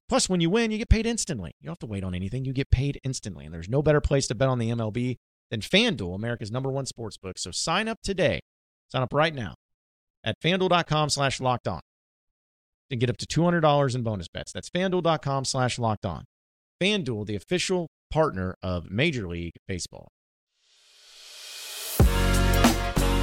Plus, 0.09 0.29
when 0.29 0.41
you 0.41 0.51
win, 0.51 0.71
you 0.71 0.79
get 0.79 0.89
paid 0.89 1.07
instantly. 1.07 1.53
You 1.61 1.67
don't 1.67 1.73
have 1.73 1.79
to 1.81 1.87
wait 1.87 2.05
on 2.05 2.15
anything. 2.15 2.45
You 2.45 2.53
get 2.53 2.71
paid 2.71 3.01
instantly. 3.03 3.45
And 3.45 3.53
there's 3.53 3.69
no 3.69 3.83
better 3.83 4.01
place 4.01 4.29
to 4.29 4.35
bet 4.35 4.49
on 4.49 4.59
the 4.59 4.71
MLB 4.71 5.17
than 5.51 5.61
FanDuel, 5.61 6.15
America's 6.15 6.51
number 6.51 6.71
one 6.71 6.87
sports 6.87 7.17
book. 7.17 7.39
So 7.39 7.51
sign 7.51 7.89
up 7.89 7.99
today. 8.03 8.41
Sign 8.89 9.03
up 9.03 9.13
right 9.13 9.35
now 9.35 9.55
at 10.23 10.41
fanduel.com 10.41 11.11
slash 11.11 11.41
locked 11.41 11.67
on 11.67 11.81
and 12.91 13.01
get 13.01 13.11
up 13.11 13.17
to 13.17 13.27
$200 13.27 13.95
in 13.95 14.03
bonus 14.03 14.29
bets. 14.29 14.53
That's 14.53 14.71
fanduel.com 14.71 15.45
slash 15.45 15.79
locked 15.79 16.07
on. 16.07 16.25
FanDuel, 16.81 17.27
the 17.27 17.37
official 17.37 17.89
partner 18.11 18.55
of 18.63 18.91
Major 18.91 19.27
League 19.27 19.55
Baseball. 19.67 20.09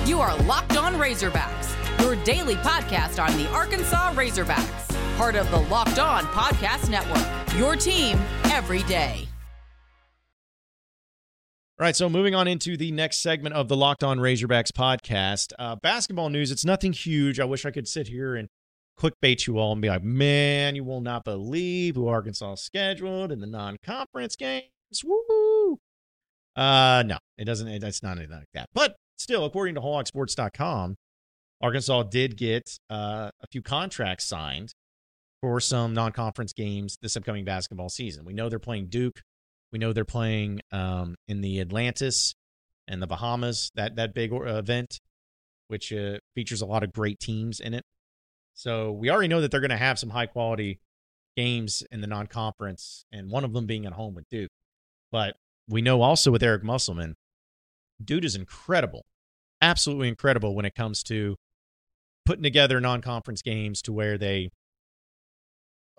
You 0.06 0.20
are 0.20 0.36
Locked 0.44 0.76
On 0.76 0.96
Razorbacks, 0.96 2.02
your 2.02 2.22
daily 2.26 2.56
podcast 2.56 3.24
on 3.24 3.38
the 3.38 3.50
Arkansas 3.52 4.14
Razorbacks, 4.14 4.93
part 5.18 5.36
of 5.36 5.50
the 5.52 5.60
Locked 5.60 6.00
On 6.00 6.24
Podcast 6.26 6.90
Network. 6.90 7.26
Your 7.58 7.76
team 7.76 8.20
every 8.46 8.84
day. 8.84 9.28
All 11.80 11.86
right, 11.86 11.96
so 11.96 12.08
moving 12.08 12.36
on 12.36 12.48
into 12.48 12.78
the 12.78 12.92
next 12.92 13.18
segment 13.22 13.56
of 13.56 13.68
the 13.68 13.76
Locked 13.76 14.04
On 14.04 14.20
Razorbacks 14.20 14.72
podcast. 14.72 15.54
Uh, 15.58 15.76
basketball 15.76 16.30
news, 16.30 16.52
it's 16.52 16.64
nothing 16.64 16.94
huge. 16.94 17.40
I 17.40 17.46
wish 17.46 17.66
I 17.66 17.72
could 17.72 17.88
sit 17.88 18.08
here 18.08 18.36
and 18.36 18.48
clickbait 19.00 19.48
you 19.48 19.58
all 19.58 19.72
and 19.72 19.82
be 19.82 19.90
like, 19.90 20.04
man, 20.04 20.76
you 20.76 20.84
will 20.84 21.02
not 21.02 21.24
believe 21.26 21.96
who 21.96 22.08
Arkansas 22.08 22.56
scheduled 22.56 23.32
in 23.32 23.40
the 23.40 23.48
non 23.48 23.78
conference 23.84 24.36
games. 24.36 24.70
Woo! 25.04 25.80
Uh, 26.56 27.04
no, 27.06 27.18
it 27.38 27.46
doesn't. 27.46 27.68
It, 27.68 27.84
it's 27.84 28.04
not 28.04 28.18
anything 28.18 28.38
like 28.38 28.52
that. 28.54 28.70
But 28.74 28.96
still, 29.18 29.44
according 29.44 29.76
to 29.76 29.82
WholeHogSports.com, 29.82 30.96
Arkansas 31.62 32.04
did 32.04 32.38
get 32.38 32.78
uh, 32.90 33.32
a 33.42 33.48
few 33.52 33.62
contracts 33.62 34.26
signed 34.26 34.74
for 35.44 35.60
some 35.60 35.94
non 35.94 36.14
conference 36.14 36.54
games 36.54 36.98
this 37.02 37.18
upcoming 37.18 37.44
basketball 37.44 37.90
season. 37.90 38.24
We 38.24 38.32
know 38.32 38.48
they're 38.48 38.60
playing 38.60 38.88
Duke. 38.88 39.20
We 39.74 39.78
know 39.78 39.92
they're 39.92 40.06
playing 40.06 40.62
um, 40.72 41.16
in 41.28 41.42
the 41.42 41.60
Atlantis 41.60 42.34
and 42.88 43.02
the 43.02 43.08
Bahamas, 43.08 43.70
that, 43.76 43.98
that 43.98 44.14
big 44.14 44.32
event, 44.32 45.02
which 45.68 45.92
uh, 45.92 46.20
features 46.34 46.62
a 46.62 46.66
lot 46.66 46.82
of 46.82 46.94
great 46.94 47.20
teams 47.20 47.60
in 47.60 47.74
it. 47.74 47.84
So 48.54 48.94
we 48.94 49.10
already 49.10 49.28
know 49.28 49.42
that 49.42 49.52
they're 49.52 49.60
going 49.60 49.70
to 49.72 49.76
have 49.76 50.00
some 50.00 50.12
high 50.12 50.28
quality 50.28 50.80
games 51.36 51.84
in 51.92 52.00
the 52.00 52.08
non 52.08 52.28
conference, 52.28 53.04
and 53.12 53.30
one 53.30 53.44
of 53.44 53.52
them 53.52 53.66
being 53.66 53.86
at 53.86 53.92
home 53.92 54.16
with 54.16 54.30
Duke. 54.30 54.52
But 55.12 55.36
we 55.68 55.82
know 55.82 56.04
also 56.04 56.32
with 56.32 56.42
Eric 56.42 56.64
Musselman, 56.64 57.16
dude 58.02 58.24
is 58.24 58.38
incredible, 58.38 59.04
absolutely 59.62 60.08
incredible 60.08 60.56
when 60.56 60.64
it 60.64 60.74
comes 60.74 61.04
to 61.04 61.36
putting 62.26 62.44
together 62.44 62.80
non 62.80 63.02
conference 63.02 63.42
games 63.42 63.82
to 63.82 63.92
where 63.92 64.18
they 64.18 64.48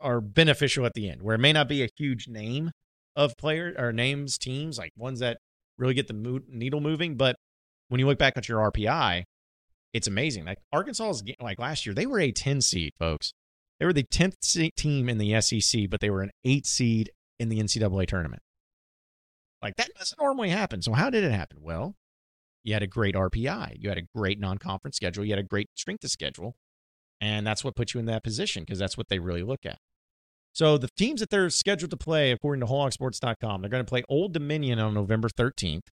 are 0.00 0.20
beneficial 0.20 0.86
at 0.86 0.94
the 0.94 1.08
end, 1.08 1.22
where 1.22 1.34
it 1.34 1.40
may 1.40 1.52
not 1.52 1.68
be 1.68 1.82
a 1.82 1.88
huge 1.96 2.28
name 2.28 2.70
of 3.16 3.36
players 3.36 3.74
or 3.78 3.92
names, 3.92 4.38
teams, 4.38 4.78
like 4.78 4.92
ones 4.96 5.20
that 5.20 5.38
really 5.78 5.94
get 5.94 6.08
the 6.08 6.42
needle 6.48 6.80
moving. 6.80 7.16
But 7.16 7.36
when 7.88 7.98
you 8.00 8.06
look 8.06 8.18
back 8.18 8.34
at 8.36 8.48
your 8.48 8.70
RPI, 8.70 9.24
it's 9.92 10.06
amazing. 10.06 10.44
Like 10.44 10.58
Arkansas 10.72 11.10
is 11.10 11.22
like 11.40 11.58
last 11.58 11.86
year, 11.86 11.94
they 11.94 12.06
were 12.06 12.20
a 12.20 12.32
10 12.32 12.60
seed, 12.60 12.92
folks. 12.98 13.32
They 13.78 13.86
were 13.86 13.92
the 13.92 14.04
10th 14.04 14.72
team 14.76 15.08
in 15.08 15.18
the 15.18 15.40
SEC, 15.40 15.88
but 15.90 16.00
they 16.00 16.10
were 16.10 16.22
an 16.22 16.30
eight 16.44 16.66
seed 16.66 17.10
in 17.38 17.48
the 17.48 17.60
NCAA 17.60 18.06
tournament. 18.06 18.42
Like 19.62 19.76
that 19.76 19.88
doesn't 19.96 20.20
normally 20.20 20.50
happen. 20.50 20.82
So 20.82 20.92
how 20.92 21.10
did 21.10 21.24
it 21.24 21.32
happen? 21.32 21.58
Well, 21.60 21.94
you 22.62 22.72
had 22.72 22.82
a 22.82 22.86
great 22.86 23.14
RPI, 23.14 23.76
you 23.78 23.88
had 23.88 23.98
a 23.98 24.06
great 24.14 24.40
non-conference 24.40 24.96
schedule, 24.96 25.24
you 25.24 25.32
had 25.32 25.38
a 25.38 25.46
great 25.46 25.68
strength 25.74 26.04
of 26.04 26.10
schedule, 26.10 26.56
and 27.20 27.46
that's 27.46 27.64
what 27.64 27.76
puts 27.76 27.94
you 27.94 28.00
in 28.00 28.06
that 28.06 28.24
position 28.24 28.62
because 28.62 28.78
that's 28.78 28.96
what 28.96 29.08
they 29.08 29.18
really 29.18 29.42
look 29.42 29.64
at. 29.64 29.78
So 30.52 30.78
the 30.78 30.88
teams 30.96 31.20
that 31.20 31.30
they're 31.30 31.50
scheduled 31.50 31.90
to 31.90 31.96
play, 31.96 32.30
according 32.30 32.60
to 32.60 32.66
WholeHogSports.com, 32.66 33.60
they're 33.60 33.70
going 33.70 33.84
to 33.84 33.88
play 33.88 34.04
Old 34.08 34.32
Dominion 34.32 34.78
on 34.78 34.94
November 34.94 35.28
13th, 35.28 35.88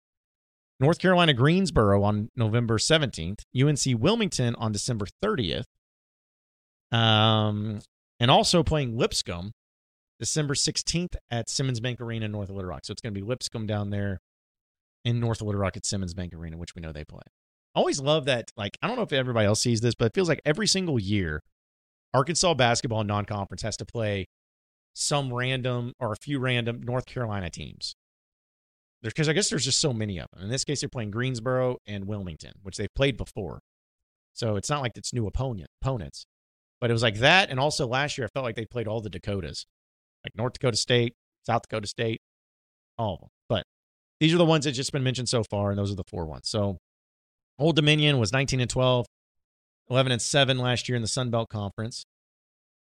North 0.80 0.99
Carolina 0.99 1.35
Greensboro 1.35 2.02
on 2.02 2.30
November 2.37 2.78
17th, 2.78 3.40
UNC 3.54 4.00
Wilmington 4.00 4.54
on 4.54 4.73
December 4.73 5.06
30th, 5.23 5.64
um, 6.90 7.80
and 8.18 8.30
also 8.30 8.62
playing 8.62 8.96
Lipscomb 8.96 9.52
December 10.18 10.54
16th 10.54 11.16
at 11.30 11.50
Simmons 11.50 11.80
Bank 11.80 12.00
Arena 12.00 12.26
North 12.28 12.49
Little 12.49 12.70
Rock. 12.70 12.85
So 12.85 12.92
it's 12.92 13.02
going 13.02 13.14
to 13.14 13.20
be 13.20 13.26
Lipscomb 13.26 13.66
down 13.66 13.90
there 13.90 14.20
in 15.04 15.20
North 15.20 15.42
Little 15.42 15.61
Rock 15.61 15.76
at 15.76 15.85
Simmons 15.85 16.14
Bank 16.14 16.32
Arena, 16.35 16.56
which 16.56 16.75
we 16.75 16.80
know 16.80 16.92
they 16.92 17.04
play. 17.04 17.23
Always 17.76 18.00
love 18.00 18.25
that. 18.25 18.50
Like, 18.56 18.78
I 18.83 18.88
don't 18.88 18.97
know 18.97 19.02
if 19.02 19.12
everybody 19.12 19.47
else 19.47 19.61
sees 19.61 19.83
this, 19.83 19.95
but 19.95 20.06
it 20.06 20.14
feels 20.14 20.28
like 20.28 20.40
every 20.47 20.66
single 20.66 20.99
year, 20.99 21.42
Arkansas 22.14 22.54
basketball 22.54 23.04
non 23.04 23.26
conference 23.26 23.62
has 23.62 23.76
to 23.76 23.85
play 23.85 24.26
some 24.95 25.33
random 25.33 25.92
or 26.00 26.12
a 26.12 26.16
few 26.16 26.38
random 26.38 26.80
North 26.83 27.04
Carolina 27.04 27.50
teams. 27.50 27.95
Because 29.02 29.28
I 29.28 29.35
guess 29.35 29.50
there's 29.50 29.66
just 29.66 29.78
so 29.78 29.92
many 29.92 30.18
of 30.18 30.26
them. 30.33 30.45
In 30.45 30.49
this 30.49 30.64
case, 30.64 30.80
they're 30.80 30.88
playing 30.88 31.11
Greensboro 31.11 31.76
and 31.87 32.06
Wilmington, 32.06 32.52
which 32.62 32.78
they've 32.78 32.92
played 32.95 33.18
before. 33.18 33.61
So 34.33 34.56
it's 34.56 34.71
not 34.71 34.80
like 34.80 34.92
it's 34.97 35.12
new 35.12 35.26
opponent 35.26 35.68
opponents. 35.83 36.25
But 36.80 36.90
it 36.90 36.95
was 36.95 37.02
like 37.02 37.18
that. 37.18 37.50
And 37.50 37.61
also 37.61 37.87
last 37.87 38.16
year, 38.16 38.26
I 38.26 38.30
felt 38.33 38.45
like 38.45 38.56
they 38.56 38.64
played 38.64 38.88
all 38.88 39.02
the 39.02 39.11
Dakotas, 39.11 39.66
like 40.25 40.35
North 40.35 40.54
Dakota 40.54 40.78
State, 40.78 41.14
South 41.45 41.62
Dakota 41.62 41.87
State, 41.87 42.23
all 42.97 43.14
of 43.14 43.21
them. 43.21 43.30
But 43.50 43.64
these 44.18 44.33
are 44.33 44.38
the 44.38 44.45
ones 44.47 44.64
that 44.64 44.73
just 44.73 44.92
been 44.92 45.04
mentioned 45.04 45.28
so 45.28 45.45
far, 45.45 45.71
and 45.71 45.78
those 45.78 45.92
are 45.92 45.97
the 45.97 46.04
four 46.09 46.25
ones. 46.25 46.49
So 46.49 46.78
Old 47.58 47.76
Dominion 47.76 48.18
was 48.18 48.32
19 48.32 48.60
and 48.60 48.70
12, 48.70 49.06
11 49.90 50.12
and 50.12 50.22
7 50.22 50.58
last 50.58 50.88
year 50.88 50.96
in 50.96 51.02
the 51.02 51.08
Sun 51.08 51.30
Belt 51.30 51.48
Conference. 51.48 52.04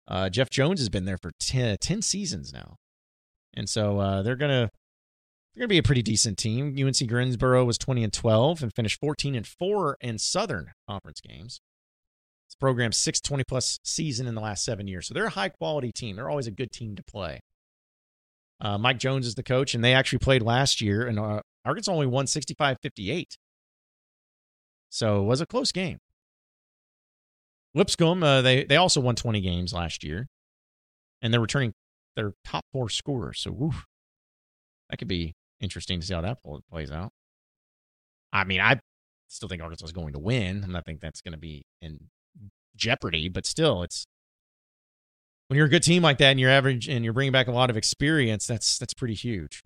Uh, 0.08 0.30
Jeff 0.30 0.50
Jones 0.50 0.80
has 0.80 0.90
been 0.90 1.06
there 1.06 1.18
for 1.18 1.32
10, 1.40 1.78
10 1.80 2.02
seasons 2.02 2.54
now. 2.54 2.76
And 3.54 3.70
so 3.70 4.00
uh, 4.00 4.22
they're 4.22 4.36
going 4.36 4.52
to 4.52 4.70
they're 5.54 5.62
going 5.62 5.70
to 5.70 5.74
be 5.74 5.78
a 5.78 5.84
pretty 5.84 6.02
decent 6.02 6.40
team. 6.40 6.76
UNC 6.80 7.08
Greensboro 7.08 7.64
was 7.64 7.78
20 7.78 8.04
and 8.04 8.12
12 8.12 8.64
and 8.64 8.74
finished 8.74 9.00
14 9.00 9.36
and 9.36 9.46
4 9.46 9.98
in 10.02 10.18
Southern 10.18 10.72
Conference 10.90 11.22
games. 11.22 11.62
This 12.48 12.56
program's 12.56 12.98
620 12.98 13.44
plus 13.48 13.80
season 13.84 14.26
in 14.26 14.34
the 14.34 14.42
last 14.42 14.66
seven 14.66 14.88
years. 14.88 15.08
So 15.08 15.14
they're 15.14 15.28
a 15.28 15.32
high 15.32 15.50
quality 15.50 15.92
team. 15.92 16.16
They're 16.16 16.30
always 16.30 16.48
a 16.48 16.52
good 16.52 16.72
team 16.72 16.96
to 16.96 17.04
play. 17.04 17.40
Uh, 18.60 18.80
Mike 18.80 18.98
Jones 18.98 19.28
is 19.28 19.36
the 19.36 19.44
coach, 19.44 19.76
and 19.76 19.84
they 19.84 19.94
actually 19.94 20.20
played 20.20 20.42
last 20.42 20.82
year, 20.82 21.06
and 21.06 21.20
uh, 21.20 21.42
Arkansas 21.66 21.92
only 21.92 22.08
won 22.08 22.28
65 22.28 22.78
58. 22.82 23.38
So 24.94 25.22
it 25.22 25.26
was 25.26 25.42
a 25.42 25.48
close 25.48 25.72
game. 25.72 25.98
Lipscomb, 27.74 28.22
uh, 28.22 28.44
they 28.44 28.64
they 28.64 28.76
also 28.76 29.02
won 29.02 29.16
20 29.16 29.42
games 29.42 29.74
last 29.74 30.04
year, 30.04 30.28
and 31.20 31.34
they're 31.34 31.42
returning 31.42 31.74
their 32.16 32.34
top 32.46 32.64
four 32.72 32.90
scorers. 32.90 33.40
So 33.40 33.52
woof, 33.52 33.88
that 34.92 34.98
could 34.98 35.08
be 35.08 35.34
interesting 35.60 36.00
to 36.00 36.06
see 36.06 36.14
how 36.14 36.22
that 36.22 36.38
plays 36.70 36.92
out. 36.92 37.10
I 38.32 38.44
mean, 38.44 38.62
I 38.62 38.82
still 39.30 39.50
think 39.50 39.64
Arkansas 39.64 39.86
is 39.86 39.92
going 39.94 40.14
to 40.14 40.20
win. 40.20 40.64
I 40.64 40.72
don't 40.72 40.86
think 40.86 41.02
that's 41.02 41.22
going 41.22 41.32
to 41.32 41.40
be 41.40 41.64
in 41.82 41.98
jeopardy, 42.76 43.30
but 43.30 43.48
still, 43.48 43.82
it's 43.82 44.06
when 45.48 45.58
you're 45.58 45.66
a 45.66 45.72
good 45.72 45.82
team 45.82 46.04
like 46.04 46.20
that 46.20 46.30
and 46.30 46.40
you're 46.40 46.52
average 46.52 46.88
and 46.88 47.04
you're 47.04 47.14
bringing 47.14 47.32
back 47.32 47.48
a 47.48 47.52
lot 47.52 47.72
of 47.72 47.78
experience. 47.78 48.46
That's 48.46 48.78
that's 48.78 48.94
pretty 48.94 49.16
huge. 49.16 49.64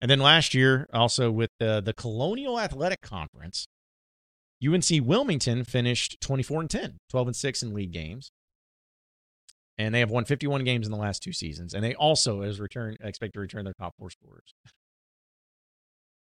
And 0.00 0.08
then 0.08 0.20
last 0.20 0.54
year, 0.54 0.86
also 0.92 1.32
with 1.32 1.50
the 1.58 1.82
the 1.84 1.92
Colonial 1.92 2.60
Athletic 2.60 3.00
Conference, 3.00 3.66
UNC 4.66 5.06
Wilmington 5.06 5.64
finished 5.64 6.20
24 6.20 6.62
and 6.62 6.70
10, 6.70 6.98
12 7.10 7.26
and 7.28 7.36
6 7.36 7.62
in 7.62 7.74
league 7.74 7.92
games. 7.92 8.30
And 9.76 9.94
they 9.94 10.00
have 10.00 10.10
won 10.10 10.24
51 10.24 10.64
games 10.64 10.86
in 10.86 10.90
the 10.90 10.98
last 10.98 11.22
two 11.22 11.32
seasons. 11.32 11.72
And 11.72 11.84
they 11.84 11.94
also, 11.94 12.42
as 12.42 12.58
return, 12.58 12.96
expect 13.00 13.34
to 13.34 13.40
return 13.40 13.64
their 13.64 13.74
top 13.74 13.94
four 13.96 14.10
scorers. 14.10 14.54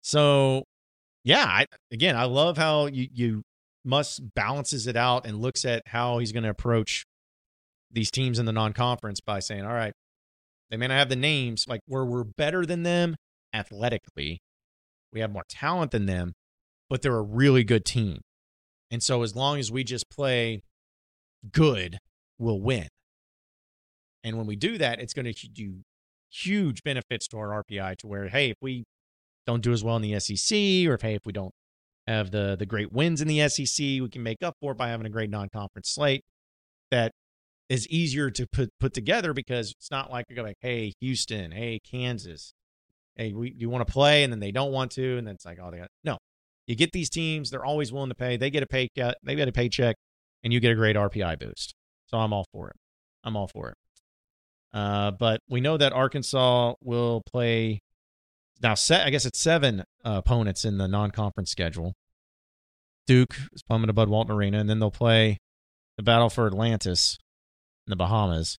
So, 0.01 0.63
yeah, 1.23 1.45
I, 1.45 1.65
again, 1.91 2.15
I 2.15 2.25
love 2.25 2.57
how 2.57 2.85
you, 2.85 3.07
you 3.11 3.41
Muss 3.83 4.19
balances 4.19 4.85
it 4.85 4.95
out 4.95 5.25
and 5.25 5.41
looks 5.41 5.65
at 5.65 5.81
how 5.87 6.19
he's 6.19 6.31
going 6.31 6.43
to 6.43 6.49
approach 6.49 7.05
these 7.91 8.11
teams 8.11 8.37
in 8.37 8.45
the 8.45 8.51
non 8.51 8.73
conference 8.73 9.21
by 9.21 9.39
saying, 9.39 9.65
all 9.65 9.73
right, 9.73 9.93
they 10.69 10.77
may 10.77 10.87
not 10.87 10.95
have 10.99 11.09
the 11.09 11.15
names, 11.15 11.65
like 11.67 11.81
where 11.87 12.05
we're 12.05 12.23
better 12.23 12.65
than 12.65 12.83
them 12.83 13.15
athletically, 13.53 14.39
We 15.13 15.21
have 15.21 15.31
more 15.31 15.45
talent 15.47 15.91
than 15.91 16.05
them, 16.05 16.33
but 16.89 17.01
they're 17.01 17.17
a 17.17 17.21
really 17.21 17.63
good 17.63 17.85
team. 17.85 18.21
And 18.89 19.03
so 19.03 19.23
as 19.23 19.35
long 19.35 19.59
as 19.59 19.71
we 19.71 19.83
just 19.83 20.09
play 20.09 20.63
good, 21.51 21.97
we'll 22.37 22.61
win. 22.61 22.87
And 24.23 24.37
when 24.37 24.47
we 24.47 24.55
do 24.55 24.77
that, 24.77 24.99
it's 24.99 25.13
going 25.13 25.31
to 25.31 25.47
do 25.49 25.83
huge 26.29 26.83
benefits 26.83 27.27
to 27.29 27.37
our 27.37 27.63
RPI 27.63 27.97
to 27.97 28.07
where, 28.07 28.27
hey, 28.27 28.49
if 28.49 28.57
we 28.61 28.83
don't 29.45 29.63
do 29.63 29.71
as 29.71 29.83
well 29.83 29.95
in 29.95 30.01
the 30.01 30.19
SEC, 30.19 30.57
or 30.87 30.95
if 30.95 31.01
hey, 31.01 31.15
if 31.15 31.25
we 31.25 31.33
don't 31.33 31.53
have 32.05 32.31
the 32.31 32.55
the 32.57 32.65
great 32.65 32.91
wins 32.91 33.21
in 33.21 33.27
the 33.27 33.47
SEC, 33.49 33.79
we 33.79 34.09
can 34.11 34.23
make 34.23 34.43
up 34.43 34.55
for 34.61 34.71
it 34.71 34.77
by 34.77 34.89
having 34.89 35.05
a 35.05 35.09
great 35.09 35.29
non-conference 35.29 35.89
slate 35.89 36.23
that 36.91 37.11
is 37.69 37.87
easier 37.87 38.29
to 38.31 38.47
put 38.47 38.69
put 38.79 38.93
together 38.93 39.33
because 39.33 39.71
it's 39.71 39.91
not 39.91 40.11
like 40.11 40.25
you're 40.29 40.43
like, 40.43 40.57
hey, 40.61 40.93
Houston, 41.01 41.51
hey, 41.51 41.79
Kansas, 41.79 42.53
hey, 43.15 43.33
we 43.33 43.53
you 43.57 43.69
want 43.69 43.85
to 43.85 43.91
play, 43.91 44.23
and 44.23 44.31
then 44.31 44.39
they 44.39 44.51
don't 44.51 44.71
want 44.71 44.91
to, 44.91 45.17
and 45.17 45.27
then 45.27 45.35
it's 45.35 45.45
like, 45.45 45.59
oh, 45.61 45.71
they 45.71 45.77
got 45.77 45.89
no. 46.03 46.16
You 46.67 46.75
get 46.75 46.91
these 46.91 47.09
teams; 47.09 47.49
they're 47.49 47.65
always 47.65 47.91
willing 47.91 48.09
to 48.09 48.15
pay. 48.15 48.37
They 48.37 48.49
get 48.49 48.63
a 48.63 48.67
pay 48.67 48.89
cut, 48.95 49.17
they 49.23 49.35
get 49.35 49.47
a 49.47 49.53
paycheck, 49.53 49.95
and 50.43 50.53
you 50.53 50.59
get 50.59 50.71
a 50.71 50.75
great 50.75 50.95
RPI 50.95 51.39
boost. 51.39 51.73
So 52.07 52.17
I'm 52.17 52.33
all 52.33 52.45
for 52.51 52.69
it. 52.69 52.75
I'm 53.23 53.35
all 53.35 53.47
for 53.47 53.69
it. 53.69 53.75
Uh, 54.73 55.11
but 55.11 55.41
we 55.49 55.61
know 55.61 55.77
that 55.77 55.93
Arkansas 55.93 56.73
will 56.83 57.23
play 57.25 57.81
now. 58.61 58.75
Set, 58.75 59.07
I 59.07 59.09
guess 59.09 59.25
it's 59.25 59.39
seven 59.39 59.81
uh, 60.05 60.21
opponents 60.23 60.65
in 60.65 60.77
the 60.77 60.87
non-conference 60.87 61.49
schedule. 61.49 61.93
Duke 63.07 63.35
is 63.53 63.63
coming 63.63 63.87
to 63.87 63.93
Bud 63.93 64.09
Walton 64.09 64.35
Arena, 64.35 64.59
and 64.59 64.69
then 64.69 64.79
they'll 64.79 64.91
play 64.91 65.37
the 65.95 66.03
battle 66.03 66.29
for 66.29 66.45
Atlantis 66.45 67.17
in 67.87 67.91
the 67.91 67.95
Bahamas. 67.95 68.57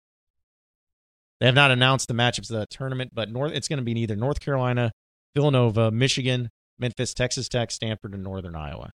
They 1.40 1.46
have 1.46 1.54
not 1.54 1.70
announced 1.70 2.08
the 2.08 2.14
matchups 2.14 2.50
of 2.50 2.58
the 2.58 2.66
tournament, 2.68 3.12
but 3.14 3.30
North 3.30 3.52
it's 3.52 3.68
going 3.68 3.78
to 3.78 3.84
be 3.84 3.92
either 4.00 4.16
North 4.16 4.40
Carolina, 4.40 4.92
Villanova, 5.34 5.90
Michigan, 5.90 6.48
Memphis, 6.78 7.14
Texas 7.14 7.48
Tech, 7.48 7.70
Stanford, 7.70 8.14
and 8.14 8.22
Northern 8.22 8.54
Iowa. 8.54 8.90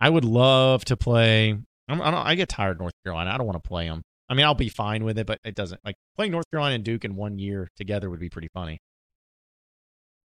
I 0.00 0.10
would 0.10 0.24
love 0.24 0.84
to 0.86 0.96
play. 0.96 1.56
I'm, 1.88 2.02
I, 2.02 2.30
I 2.30 2.34
get 2.34 2.48
tired 2.48 2.72
of 2.72 2.80
North 2.80 2.94
Carolina. 3.04 3.30
I 3.30 3.38
don't 3.38 3.46
want 3.46 3.62
to 3.62 3.68
play 3.68 3.86
them. 3.86 4.02
I 4.28 4.34
mean, 4.34 4.46
I'll 4.46 4.54
be 4.54 4.68
fine 4.68 5.04
with 5.04 5.18
it, 5.18 5.26
but 5.26 5.38
it 5.44 5.54
doesn't 5.54 5.80
like 5.84 5.96
playing 6.16 6.32
North 6.32 6.50
Carolina 6.50 6.76
and 6.76 6.84
Duke 6.84 7.04
in 7.04 7.16
one 7.16 7.38
year 7.38 7.68
together 7.76 8.08
would 8.08 8.20
be 8.20 8.30
pretty 8.30 8.48
funny. 8.52 8.78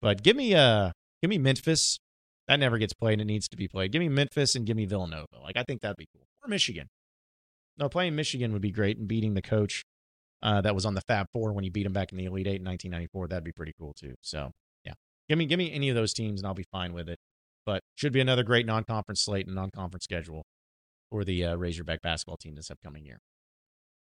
But 0.00 0.23
give 0.23 0.37
me 0.37 0.55
uh 0.55 0.91
give 1.23 1.29
me 1.29 1.38
Memphis. 1.38 1.99
That 2.49 2.59
never 2.59 2.79
gets 2.79 2.93
played. 2.93 3.21
It 3.21 3.26
needs 3.26 3.49
to 3.49 3.57
be 3.57 3.69
played. 3.69 3.93
Give 3.93 4.00
me 4.00 4.09
Memphis 4.09 4.57
and 4.57 4.67
give 4.67 4.76
me 4.76 4.87
Villanova. 4.87 5.38
Like 5.41 5.57
I 5.57 5.62
think 5.62 5.83
that'd 5.83 5.97
be 5.97 6.09
cool. 6.12 6.26
Or 6.45 6.49
Michigan. 6.49 6.88
No, 7.79 7.88
playing 7.88 8.17
Michigan 8.17 8.52
would 8.52 8.61
be 8.61 8.73
great 8.73 8.99
and 8.99 9.07
beating 9.07 9.35
the 9.35 9.43
coach 9.43 9.85
uh, 10.43 10.61
that 10.62 10.75
was 10.75 10.85
on 10.85 10.95
the 10.95 11.00
Fab 11.02 11.29
Four 11.33 11.52
when 11.52 11.64
he 11.64 11.71
beat 11.71 11.87
him 11.87 11.93
back 11.93 12.11
in 12.12 12.19
the 12.19 12.25
Elite 12.25 12.49
Eight 12.49 12.61
in 12.61 12.67
1994. 12.67 13.29
That'd 13.29 13.45
be 13.45 13.52
pretty 13.52 13.73
cool 13.79 13.95
too. 13.95 14.14
So 14.21 14.50
give 15.29 15.38
me 15.38 15.47
give 15.47 15.59
me 15.59 15.73
any 15.73 15.88
of 15.88 15.95
those 15.95 16.12
teams 16.12 16.41
and 16.41 16.47
I'll 16.47 16.55
be 16.55 16.67
fine 16.71 16.93
with 16.93 17.09
it. 17.09 17.19
But 17.64 17.83
should 17.95 18.12
be 18.12 18.21
another 18.21 18.43
great 18.43 18.67
non-conference 18.67 19.21
slate 19.21 19.47
and 19.47 19.55
non-conference 19.55 20.05
schedule 20.05 20.45
for 21.11 21.25
the 21.25 21.45
uh, 21.45 21.55
Razorback 21.57 22.02
basketball 22.02 22.37
team 22.37 22.55
this 22.57 22.71
upcoming 22.71 23.05
year. 23.05 23.19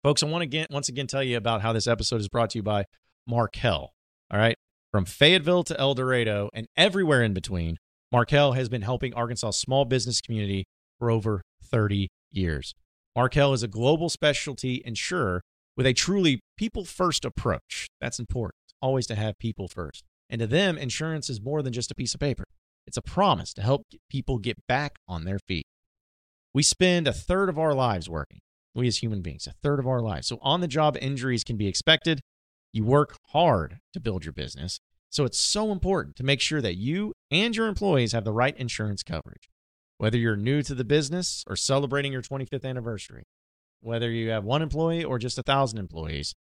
Folks, 0.03 0.23
I 0.23 0.27
want 0.27 0.43
to 0.43 0.45
again, 0.45 0.67
once 0.71 0.89
again 0.89 1.07
tell 1.07 1.23
you 1.23 1.37
about 1.37 1.63
how 1.63 1.73
this 1.73 1.87
episode 1.87 2.21
is 2.21 2.29
brought 2.29 2.51
to 2.51 2.59
you 2.59 2.63
by 2.63 2.85
Markel. 3.27 3.93
All 4.31 4.39
right. 4.39 4.57
From 4.91 5.05
Fayetteville 5.05 5.65
to 5.65 5.79
El 5.81 5.95
Dorado 5.95 6.51
and 6.53 6.67
everywhere 6.77 7.23
in 7.23 7.33
between, 7.33 7.79
Markel 8.13 8.53
has 8.53 8.69
been 8.69 8.83
helping 8.83 9.15
Arkansas 9.15 9.51
small 9.53 9.85
business 9.85 10.21
community 10.21 10.67
for 10.99 11.11
over 11.11 11.43
30 11.65 12.09
years. 12.31 12.75
Markel 13.17 13.53
is 13.53 13.63
a 13.63 13.69
global 13.69 14.09
specialty 14.09 14.83
insurer 14.85 15.41
with 15.77 15.87
a 15.87 15.93
truly 15.93 16.41
people 16.57 16.85
first 16.85 17.25
approach. 17.25 17.89
That's 18.01 18.19
important, 18.19 18.55
always 18.81 19.07
to 19.09 19.15
have 19.15 19.39
people 19.39 19.69
first. 19.69 20.05
And 20.31 20.41
to 20.41 20.47
them, 20.47 20.79
insurance 20.79 21.29
is 21.29 21.41
more 21.41 21.63
than 21.63 21.73
just 21.73 21.91
a 21.91 21.95
piece 21.95 22.15
of 22.15 22.21
paper, 22.21 22.45
it's 22.87 22.97
a 22.97 23.03
promise 23.03 23.53
to 23.55 23.63
help 23.63 23.83
people 24.11 24.39
get 24.39 24.67
back 24.67 24.97
on 25.09 25.25
their 25.25 25.39
feet. 25.39 25.67
We 26.53 26.63
spend 26.63 27.09
a 27.09 27.13
third 27.13 27.49
of 27.49 27.59
our 27.59 27.75
lives 27.75 28.09
working 28.09 28.41
we 28.75 28.89
as 28.89 28.99
human 28.99 29.23
beings, 29.23 29.47
a 29.47 29.53
third 29.63 29.79
of 29.79 29.87
our 29.87 30.01
lives. 30.01 30.27
So 30.27 30.39
on 30.43 30.61
the 30.61 30.69
job 30.69 30.97
injuries 31.01 31.45
can 31.45 31.57
be 31.57 31.69
expected. 31.69 32.21
You 32.73 32.85
work 32.85 33.17
hard 33.29 33.79
to 33.93 34.01
build 34.01 34.25
your 34.25 34.33
business. 34.33 34.81
So 35.11 35.25
it's 35.25 35.39
so 35.39 35.71
important 35.71 36.17
to 36.17 36.25
make 36.25 36.41
sure 36.41 36.61
that 36.61 36.77
you 36.77 37.13
and 37.31 37.55
your 37.55 37.69
employees 37.69 38.13
have 38.13 38.25
the 38.25 38.33
right 38.33 38.57
insurance 38.57 39.03
coverage. 39.05 39.49
Whether 39.99 40.19
you're 40.19 40.37
new 40.37 40.61
to 40.63 40.75
the 40.75 40.85
business 40.85 41.45
or 41.47 41.55
celebrating 41.55 42.13
your 42.13 42.23
25th 42.23 42.65
anniversary, 42.65 43.23
whether 43.81 44.11
you 44.11 44.31
have 44.31 44.43
one 44.43 44.61
employee 44.61 45.05
or 45.05 45.21
just 45.21 45.39
a 45.39 45.43
thousand 45.45 45.79
employees, 45.79 46.35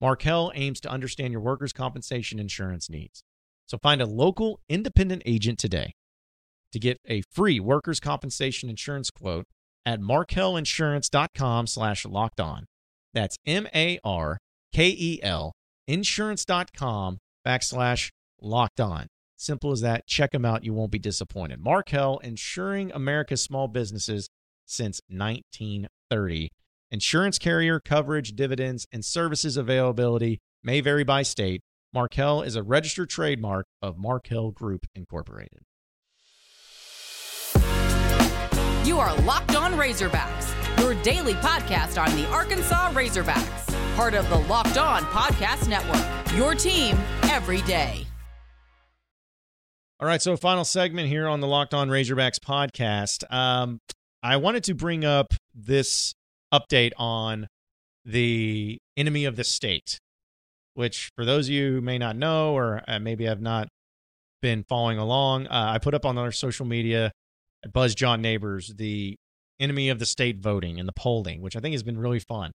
Markel 0.00 0.52
aims 0.54 0.80
to 0.80 0.88
understand 0.88 1.32
your 1.32 1.42
workers' 1.42 1.72
compensation 1.72 2.38
insurance 2.38 2.88
needs. 2.88 3.24
So 3.70 3.78
find 3.78 4.02
a 4.02 4.06
local 4.06 4.58
independent 4.68 5.22
agent 5.24 5.60
today 5.60 5.94
to 6.72 6.80
get 6.80 6.98
a 7.06 7.22
free 7.30 7.60
workers' 7.60 8.00
compensation 8.00 8.68
insurance 8.68 9.10
quote 9.10 9.46
at 9.86 10.00
markelinsurance.com 10.00 11.68
slash 11.68 12.04
locked 12.04 12.40
on. 12.40 12.66
That's 13.14 13.36
M-A-R-K-E-L 13.46 14.02
insurance.com 15.86 17.18
backslash 17.46 18.10
locked 18.40 18.80
on. 18.80 19.06
Simple 19.36 19.70
as 19.70 19.82
that. 19.82 20.04
Check 20.08 20.32
them 20.32 20.44
out. 20.44 20.64
You 20.64 20.74
won't 20.74 20.90
be 20.90 20.98
disappointed. 20.98 21.60
Markel, 21.60 22.18
insuring 22.18 22.90
America's 22.90 23.44
small 23.44 23.68
businesses 23.68 24.28
since 24.66 25.00
1930. 25.08 26.50
Insurance 26.90 27.38
carrier 27.38 27.78
coverage, 27.78 28.32
dividends, 28.32 28.88
and 28.90 29.04
services 29.04 29.56
availability 29.56 30.40
may 30.64 30.80
vary 30.80 31.04
by 31.04 31.22
state. 31.22 31.62
Markel 31.92 32.42
is 32.42 32.54
a 32.54 32.62
registered 32.62 33.10
trademark 33.10 33.66
of 33.82 33.98
Markel 33.98 34.52
Group 34.52 34.86
Incorporated. 34.94 35.62
You 38.84 38.98
are 38.98 39.14
Locked 39.22 39.56
On 39.56 39.72
Razorbacks, 39.72 40.78
your 40.78 40.94
daily 41.02 41.34
podcast 41.34 42.00
on 42.00 42.14
the 42.16 42.28
Arkansas 42.28 42.92
Razorbacks, 42.92 43.96
part 43.96 44.14
of 44.14 44.28
the 44.28 44.38
Locked 44.38 44.78
On 44.78 45.02
Podcast 45.02 45.68
Network. 45.68 46.36
Your 46.36 46.54
team 46.54 46.96
every 47.24 47.60
day. 47.62 48.06
All 49.98 50.06
right, 50.06 50.22
so 50.22 50.36
final 50.36 50.64
segment 50.64 51.08
here 51.08 51.26
on 51.26 51.40
the 51.40 51.48
Locked 51.48 51.74
On 51.74 51.88
Razorbacks 51.88 52.38
podcast. 52.38 53.30
Um, 53.32 53.80
I 54.22 54.36
wanted 54.36 54.62
to 54.64 54.74
bring 54.74 55.04
up 55.04 55.34
this 55.54 56.14
update 56.54 56.92
on 56.96 57.48
the 58.04 58.78
enemy 58.96 59.24
of 59.24 59.34
the 59.36 59.44
state, 59.44 59.98
which 60.80 61.10
for 61.14 61.26
those 61.26 61.46
of 61.46 61.52
you 61.52 61.72
who 61.72 61.80
may 61.82 61.98
not 61.98 62.16
know 62.16 62.56
or 62.56 62.82
uh, 62.88 62.98
maybe 62.98 63.26
have 63.26 63.42
not 63.42 63.68
been 64.40 64.64
following 64.66 64.96
along, 64.96 65.46
uh, 65.46 65.72
I 65.74 65.78
put 65.78 65.92
up 65.92 66.06
on 66.06 66.16
our 66.16 66.32
social 66.32 66.64
media 66.64 67.12
Buzz 67.70 67.94
John 67.94 68.22
Nabors, 68.22 68.72
the 68.78 69.14
enemy 69.60 69.90
of 69.90 69.98
the 69.98 70.06
state 70.06 70.38
voting 70.38 70.80
and 70.80 70.88
the 70.88 70.94
polling, 70.94 71.42
which 71.42 71.54
I 71.54 71.60
think 71.60 71.74
has 71.74 71.82
been 71.82 71.98
really 71.98 72.18
fun 72.18 72.52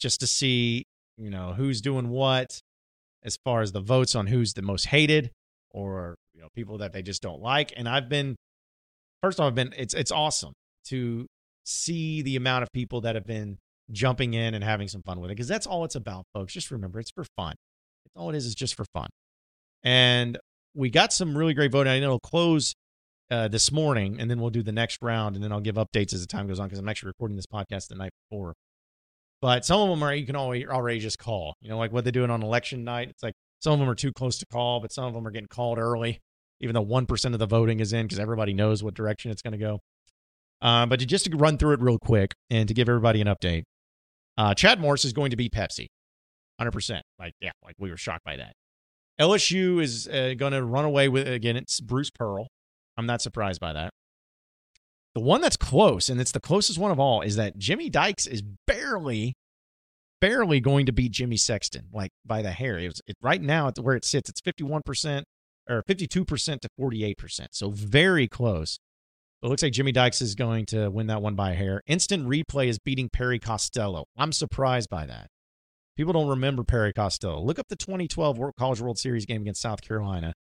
just 0.00 0.18
to 0.20 0.26
see, 0.26 0.86
you 1.16 1.30
know, 1.30 1.52
who's 1.52 1.80
doing 1.80 2.08
what 2.08 2.58
as 3.22 3.38
far 3.44 3.62
as 3.62 3.70
the 3.70 3.80
votes 3.80 4.16
on 4.16 4.26
who's 4.26 4.54
the 4.54 4.62
most 4.62 4.86
hated 4.86 5.30
or, 5.70 6.16
you 6.34 6.40
know, 6.40 6.48
people 6.52 6.78
that 6.78 6.92
they 6.92 7.02
just 7.02 7.22
don't 7.22 7.40
like. 7.40 7.72
And 7.76 7.88
I've 7.88 8.08
been, 8.08 8.34
first 9.22 9.38
off, 9.38 9.46
I've 9.46 9.54
been, 9.54 9.72
it's, 9.78 9.94
it's 9.94 10.10
awesome 10.10 10.52
to 10.86 11.28
see 11.64 12.22
the 12.22 12.34
amount 12.34 12.64
of 12.64 12.72
people 12.72 13.02
that 13.02 13.14
have 13.14 13.24
been 13.24 13.58
jumping 13.92 14.34
in 14.34 14.54
and 14.54 14.64
having 14.64 14.88
some 14.88 15.02
fun 15.02 15.20
with 15.20 15.30
it 15.30 15.34
because 15.34 15.48
that's 15.48 15.66
all 15.66 15.84
it's 15.84 15.94
about, 15.94 16.24
folks. 16.34 16.52
Just 16.52 16.70
remember, 16.70 17.00
it's 17.00 17.10
for 17.10 17.24
fun. 17.36 17.54
It's 18.04 18.16
all 18.16 18.30
it 18.30 18.36
is 18.36 18.46
is 18.46 18.54
just 18.54 18.74
for 18.74 18.84
fun. 18.92 19.08
And 19.82 20.38
we 20.74 20.90
got 20.90 21.12
some 21.12 21.36
really 21.36 21.54
great 21.54 21.72
voting. 21.72 21.92
I 21.92 22.00
know 22.00 22.06
it'll 22.06 22.20
close 22.20 22.74
uh, 23.30 23.48
this 23.48 23.72
morning, 23.72 24.20
and 24.20 24.30
then 24.30 24.40
we'll 24.40 24.50
do 24.50 24.62
the 24.62 24.72
next 24.72 24.98
round, 25.02 25.34
and 25.34 25.44
then 25.44 25.52
I'll 25.52 25.60
give 25.60 25.76
updates 25.76 26.12
as 26.12 26.20
the 26.20 26.26
time 26.26 26.46
goes 26.46 26.60
on 26.60 26.66
because 26.66 26.78
I'm 26.78 26.88
actually 26.88 27.08
recording 27.08 27.36
this 27.36 27.46
podcast 27.46 27.88
the 27.88 27.96
night 27.96 28.12
before. 28.28 28.54
But 29.42 29.64
some 29.64 29.80
of 29.80 29.88
them 29.88 30.02
are 30.02 30.14
you 30.14 30.26
can 30.26 30.36
already 30.36 30.66
already 30.66 30.98
just 30.98 31.18
call. 31.18 31.54
You 31.60 31.68
know, 31.68 31.78
like 31.78 31.92
what 31.92 32.04
they 32.04 32.10
doing 32.10 32.30
on 32.30 32.42
election 32.42 32.84
night. 32.84 33.08
It's 33.08 33.22
like 33.22 33.34
some 33.60 33.72
of 33.72 33.78
them 33.78 33.88
are 33.88 33.94
too 33.94 34.12
close 34.12 34.38
to 34.38 34.46
call, 34.46 34.80
but 34.80 34.92
some 34.92 35.04
of 35.04 35.14
them 35.14 35.26
are 35.26 35.30
getting 35.30 35.48
called 35.48 35.78
early, 35.78 36.20
even 36.60 36.74
though 36.74 36.82
one 36.82 37.06
percent 37.06 37.34
of 37.34 37.38
the 37.38 37.46
voting 37.46 37.80
is 37.80 37.92
in 37.92 38.06
because 38.06 38.18
everybody 38.18 38.54
knows 38.54 38.82
what 38.82 38.94
direction 38.94 39.30
it's 39.30 39.42
going 39.42 39.52
to 39.52 39.58
go. 39.58 39.80
Uh, 40.62 40.86
but 40.86 41.00
to 41.00 41.06
just 41.06 41.26
to 41.26 41.36
run 41.36 41.58
through 41.58 41.74
it 41.74 41.80
real 41.80 41.98
quick 41.98 42.32
and 42.48 42.66
to 42.68 42.74
give 42.74 42.88
everybody 42.88 43.20
an 43.20 43.26
update, 43.26 43.64
uh, 44.38 44.54
Chad 44.54 44.80
Morris 44.80 45.04
is 45.04 45.12
going 45.12 45.30
to 45.30 45.36
be 45.36 45.48
Pepsi, 45.48 45.86
hundred 46.58 46.72
percent. 46.72 47.04
Like 47.18 47.34
yeah, 47.40 47.52
like 47.64 47.76
we 47.78 47.90
were 47.90 47.96
shocked 47.96 48.24
by 48.24 48.36
that. 48.36 48.52
LSU 49.20 49.82
is 49.82 50.06
uh, 50.08 50.34
going 50.36 50.52
to 50.52 50.62
run 50.62 50.84
away 50.84 51.08
with 51.08 51.26
again. 51.28 51.56
It's 51.56 51.80
Bruce 51.80 52.10
Pearl. 52.10 52.48
I'm 52.96 53.06
not 53.06 53.22
surprised 53.22 53.60
by 53.60 53.72
that. 53.72 53.90
The 55.14 55.20
one 55.20 55.40
that's 55.40 55.56
close, 55.56 56.10
and 56.10 56.20
it's 56.20 56.32
the 56.32 56.40
closest 56.40 56.78
one 56.78 56.90
of 56.90 57.00
all, 57.00 57.22
is 57.22 57.36
that 57.36 57.56
Jimmy 57.56 57.88
Dykes 57.88 58.26
is 58.26 58.42
barely, 58.66 59.34
barely 60.20 60.60
going 60.60 60.84
to 60.84 60.92
beat 60.92 61.12
Jimmy 61.12 61.38
Sexton, 61.38 61.86
like 61.90 62.10
by 62.24 62.42
the 62.42 62.50
hair. 62.50 62.78
It 62.78 62.88
was 62.88 63.00
it, 63.06 63.16
right 63.22 63.40
now 63.40 63.68
at 63.68 63.78
where 63.78 63.96
it 63.96 64.04
sits, 64.04 64.28
it's 64.28 64.42
51% 64.42 65.22
or 65.68 65.82
52% 65.82 66.60
to 66.60 66.68
48%. 66.78 67.46
So 67.52 67.70
very 67.70 68.28
close. 68.28 68.78
It 69.42 69.48
looks 69.48 69.62
like 69.62 69.72
Jimmy 69.72 69.92
Dykes 69.92 70.22
is 70.22 70.34
going 70.34 70.66
to 70.66 70.88
win 70.88 71.08
that 71.08 71.22
one 71.22 71.34
by 71.34 71.52
a 71.52 71.54
hair. 71.54 71.82
Instant 71.86 72.26
replay 72.26 72.68
is 72.68 72.78
beating 72.78 73.08
Perry 73.08 73.38
Costello. 73.38 74.06
I'm 74.16 74.32
surprised 74.32 74.88
by 74.88 75.06
that. 75.06 75.28
People 75.96 76.12
don't 76.12 76.28
remember 76.28 76.64
Perry 76.64 76.92
Costello. 76.92 77.40
Look 77.40 77.58
up 77.58 77.68
the 77.68 77.76
2012 77.76 78.38
College 78.58 78.80
World 78.80 78.98
Series 78.98 79.26
game 79.26 79.42
against 79.42 79.62
South 79.62 79.82
Carolina 79.82 80.34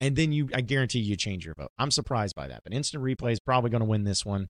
and 0.00 0.16
then 0.16 0.32
you, 0.32 0.48
I 0.54 0.60
guarantee 0.60 1.00
you 1.00 1.16
change 1.16 1.44
your 1.44 1.54
vote. 1.54 1.70
I'm 1.78 1.90
surprised 1.90 2.34
by 2.34 2.48
that, 2.48 2.62
but 2.64 2.74
instant 2.74 3.02
replay 3.02 3.32
is 3.32 3.40
probably 3.40 3.70
going 3.70 3.80
to 3.80 3.86
win 3.86 4.04
this 4.04 4.24
one. 4.24 4.48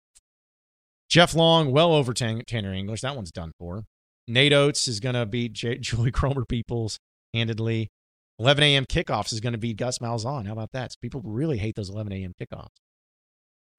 Jeff 1.09 1.35
Long, 1.35 1.71
well 1.71 1.93
over 1.93 2.13
Tanner 2.13 2.75
English. 2.75 3.03
That 3.03 3.15
one's 3.15 3.31
done 3.31 3.53
for. 3.59 3.85
Nate 4.27 4.53
Oats 4.53 4.89
is 4.89 4.99
going 4.99 5.15
to 5.15 5.25
beat 5.25 5.53
J- 5.53 5.79
Julie 5.81 6.11
Cromer 6.11 6.45
Peoples 6.45 6.99
handedly. 7.33 7.91
11 8.39 8.65
a.m. 8.65 8.85
kickoffs 8.85 9.33
is 9.33 9.41
going 9.41 9.53
to 9.53 9.59
beat 9.59 9.77
Gus 9.77 9.99
Malzahn. 9.99 10.47
How 10.47 10.53
about 10.53 10.73
that? 10.73 10.93
So 10.93 10.97
people 11.01 11.23
really 11.25 11.59
hate 11.59 11.77
those 11.77 11.89
11 11.89 12.13
a.m. 12.13 12.33
kickoffs. 12.39 12.67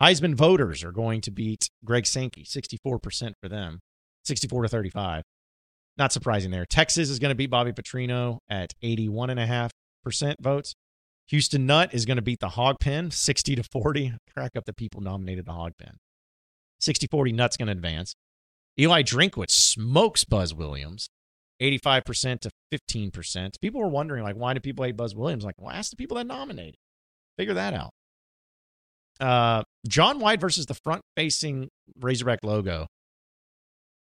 Heisman 0.01 0.35
voters 0.35 0.83
are 0.83 0.91
going 0.91 1.21
to 1.21 1.31
beat 1.31 1.69
Greg 1.83 2.05
Sankey, 2.05 2.43
64% 2.43 3.33
for 3.41 3.49
them, 3.49 3.79
64 4.25 4.63
to 4.63 4.69
35. 4.69 5.23
Not 5.97 6.13
surprising 6.13 6.51
there. 6.51 6.65
Texas 6.65 7.09
is 7.09 7.17
going 7.17 7.29
to 7.29 7.35
beat 7.35 7.49
Bobby 7.49 7.71
Petrino 7.71 8.37
at 8.49 8.73
81.5% 8.83 10.35
votes. 10.39 10.75
Houston 11.29 11.65
Nutt 11.65 11.93
is 11.93 12.05
going 12.05 12.17
to 12.17 12.21
beat 12.21 12.39
the 12.39 12.49
Hog 12.49 12.79
Pen 12.79 13.11
60 13.11 13.55
to 13.55 13.63
40. 13.63 14.13
Crack 14.33 14.51
up 14.55 14.65
the 14.65 14.73
people 14.73 15.01
nominated 15.01 15.45
the 15.45 15.53
Hog 15.53 15.73
Pen. 15.77 15.97
60 16.79 17.07
40 17.07 17.31
Nutt's 17.31 17.57
going 17.57 17.67
to 17.67 17.71
advance. 17.71 18.15
Eli 18.79 19.01
Drinkwitz 19.01 19.51
smokes 19.51 20.23
Buzz 20.23 20.53
Williams 20.53 21.09
85% 21.61 22.41
to 22.41 22.51
15%. 22.71 23.59
People 23.59 23.81
were 23.81 23.87
wondering, 23.87 24.23
like, 24.23 24.35
why 24.35 24.53
do 24.53 24.59
people 24.59 24.85
hate 24.85 24.95
Buzz 24.95 25.15
Williams? 25.15 25.43
Like, 25.43 25.55
well, 25.57 25.73
ask 25.73 25.89
the 25.89 25.95
people 25.95 26.17
that 26.17 26.27
nominated. 26.27 26.75
Figure 27.37 27.55
that 27.55 27.73
out. 27.73 27.91
Uh, 29.19 29.63
John 29.87 30.19
White 30.19 30.39
versus 30.39 30.65
the 30.65 30.73
front 30.73 31.01
facing 31.15 31.69
Razorback 31.99 32.39
logo. 32.43 32.87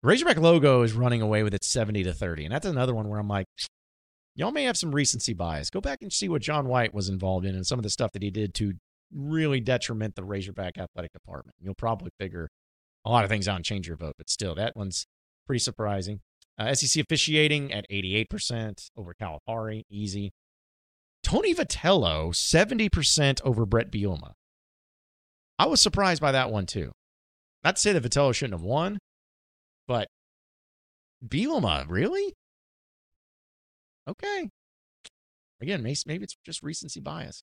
Razorback 0.03 0.39
logo 0.39 0.83
is 0.83 0.93
running 0.93 1.23
away 1.23 1.43
with 1.43 1.55
it 1.55 1.65
70 1.65 2.05
to 2.05 2.13
30. 2.13 2.45
And 2.45 2.55
that's 2.55 2.67
another 2.67 2.95
one 2.95 3.09
where 3.09 3.19
I'm 3.19 3.29
like, 3.29 3.47
y'all 4.35 4.53
may 4.53 4.65
have 4.65 4.77
some 4.77 4.95
recency 4.95 5.33
bias. 5.33 5.71
Go 5.71 5.81
back 5.81 6.03
and 6.03 6.13
see 6.13 6.29
what 6.29 6.43
John 6.43 6.69
White 6.69 6.93
was 6.93 7.09
involved 7.09 7.47
in 7.47 7.55
and 7.55 7.67
some 7.67 7.79
of 7.79 7.83
the 7.83 7.91
stuff 7.91 8.13
that 8.13 8.23
he 8.23 8.31
did 8.31 8.55
to 8.55 8.75
really 9.15 9.61
detriment 9.61 10.15
the 10.15 10.25
Razorback 10.25 10.77
athletic 10.79 11.13
department. 11.13 11.55
You'll 11.61 11.75
probably 11.75 12.11
figure 12.19 12.49
a 13.05 13.11
lot 13.11 13.25
of 13.25 13.31
things 13.31 13.49
out 13.49 13.57
and 13.57 13.65
change 13.65 13.87
your 13.87 13.97
vote, 13.97 14.15
but 14.19 14.29
still, 14.31 14.55
that 14.55 14.77
one's 14.77 15.07
pretty 15.47 15.61
surprising. 15.61 16.21
Uh, 16.59 16.75
SEC 16.75 17.03
officiating 17.03 17.73
at 17.73 17.87
88% 17.91 18.91
over 18.97 19.15
Calipari, 19.15 19.83
easy. 19.91 20.33
Tony 21.23 21.55
Vitello, 21.55 22.31
70% 22.31 23.41
over 23.45 23.67
Bret 23.67 23.91
Bielema. 23.91 24.33
I 25.59 25.67
was 25.67 25.81
surprised 25.81 26.21
by 26.21 26.33
that 26.33 26.51
one 26.51 26.67
too. 26.67 26.93
Not 27.63 27.77
to 27.77 27.81
say 27.81 27.93
that 27.93 28.03
Vitello 28.03 28.35
shouldn't 28.35 28.55
have 28.55 28.65
won, 28.65 28.99
but 29.87 30.09
Bielema, 31.27 31.87
really? 31.89 32.35
Okay. 34.09 34.51
Again, 35.61 35.83
maybe 35.83 36.25
it's 36.25 36.37
just 36.45 36.63
recency 36.63 37.01
bias. 37.01 37.43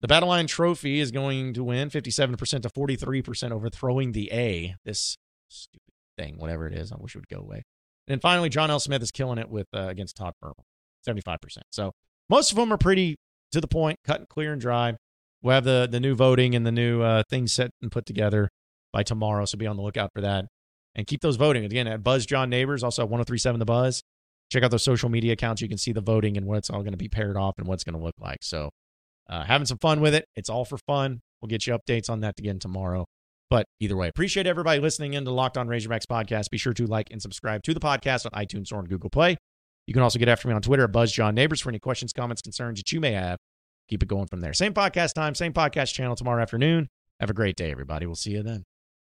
The 0.00 0.08
Battle 0.08 0.30
Line 0.30 0.46
Trophy 0.46 1.00
is 1.00 1.10
going 1.12 1.54
to 1.54 1.62
win 1.62 1.90
57% 1.90 2.62
to 2.62 2.68
43% 2.68 3.52
overthrowing 3.52 4.12
the 4.12 4.32
A. 4.32 4.74
This 4.84 5.16
stupid 5.48 5.92
thing, 6.16 6.38
whatever 6.38 6.66
it 6.66 6.74
is. 6.74 6.90
I 6.90 6.96
wish 6.98 7.14
it 7.14 7.18
would 7.18 7.28
go 7.28 7.38
away. 7.38 7.62
And 8.06 8.14
then 8.14 8.20
finally, 8.20 8.48
John 8.48 8.70
L. 8.70 8.80
Smith 8.80 9.02
is 9.02 9.10
killing 9.10 9.38
it 9.38 9.48
with 9.48 9.68
uh, 9.74 9.86
against 9.88 10.16
Todd 10.16 10.32
Purple, 10.40 10.64
75%. 11.06 11.38
So 11.70 11.92
most 12.28 12.50
of 12.50 12.56
them 12.56 12.72
are 12.72 12.78
pretty 12.78 13.16
to 13.52 13.60
the 13.60 13.68
point, 13.68 13.98
cut 14.04 14.18
and 14.18 14.28
clear 14.28 14.52
and 14.52 14.60
dry. 14.60 14.96
We'll 15.42 15.54
have 15.54 15.64
the, 15.64 15.88
the 15.90 16.00
new 16.00 16.14
voting 16.14 16.54
and 16.54 16.66
the 16.66 16.72
new 16.72 17.02
uh, 17.02 17.22
things 17.28 17.52
set 17.52 17.70
and 17.82 17.90
put 17.90 18.06
together 18.06 18.48
by 18.92 19.02
tomorrow. 19.02 19.44
So 19.44 19.58
be 19.58 19.66
on 19.66 19.76
the 19.76 19.82
lookout 19.82 20.10
for 20.14 20.20
that 20.20 20.46
and 20.94 21.06
keep 21.06 21.20
those 21.20 21.36
voting. 21.36 21.64
Again, 21.64 21.86
at 21.86 22.02
Buzz 22.02 22.26
John 22.26 22.50
Nabors, 22.50 22.82
also 22.82 23.02
at 23.02 23.08
1037 23.08 23.58
The 23.58 23.64
Buzz. 23.64 24.02
Check 24.50 24.62
out 24.62 24.70
those 24.70 24.82
social 24.82 25.08
media 25.08 25.32
accounts. 25.32 25.62
You 25.62 25.68
can 25.68 25.78
see 25.78 25.92
the 25.92 26.02
voting 26.02 26.36
and 26.36 26.46
what's 26.46 26.68
all 26.68 26.80
going 26.80 26.92
to 26.92 26.98
be 26.98 27.08
paired 27.08 27.36
off 27.36 27.54
and 27.58 27.66
what's 27.66 27.84
going 27.84 27.96
to 27.96 28.04
look 28.04 28.14
like. 28.20 28.38
So, 28.42 28.70
uh, 29.28 29.44
having 29.44 29.66
some 29.66 29.78
fun 29.78 30.00
with 30.00 30.14
it. 30.14 30.26
It's 30.36 30.50
all 30.50 30.64
for 30.64 30.76
fun. 30.76 31.20
We'll 31.40 31.48
get 31.48 31.66
you 31.66 31.76
updates 31.76 32.10
on 32.10 32.20
that 32.20 32.34
again 32.38 32.58
tomorrow. 32.58 33.06
But 33.48 33.66
either 33.80 33.96
way, 33.96 34.08
appreciate 34.08 34.46
everybody 34.46 34.80
listening 34.80 35.14
in 35.14 35.24
to 35.24 35.30
Locked 35.30 35.56
On 35.56 35.68
Razorbacks 35.68 36.06
podcast. 36.06 36.50
Be 36.50 36.58
sure 36.58 36.72
to 36.74 36.86
like 36.86 37.10
and 37.10 37.20
subscribe 37.20 37.62
to 37.64 37.74
the 37.74 37.80
podcast 37.80 38.26
on 38.26 38.32
iTunes 38.32 38.72
or 38.72 38.76
on 38.76 38.84
Google 38.84 39.10
Play. 39.10 39.36
You 39.86 39.94
can 39.94 40.02
also 40.02 40.18
get 40.18 40.28
after 40.28 40.48
me 40.48 40.54
on 40.54 40.62
Twitter 40.62 40.84
at 40.84 40.92
Buzz 40.92 41.12
John 41.12 41.34
Nabors 41.34 41.60
for 41.60 41.68
any 41.68 41.78
questions, 41.78 42.12
comments, 42.12 42.42
concerns 42.42 42.78
that 42.78 42.92
you 42.92 43.00
may 43.00 43.12
have. 43.12 43.38
Keep 43.92 44.04
it 44.04 44.08
going 44.08 44.26
from 44.26 44.40
there. 44.40 44.54
Same 44.54 44.72
podcast 44.72 45.12
time, 45.12 45.34
same 45.34 45.52
podcast 45.52 45.92
channel 45.92 46.16
tomorrow 46.16 46.40
afternoon. 46.40 46.88
Have 47.20 47.28
a 47.28 47.34
great 47.34 47.56
day, 47.56 47.70
everybody. 47.70 48.06
We'll 48.06 48.14
see 48.14 48.30
you 48.30 48.42
then. 48.42 48.64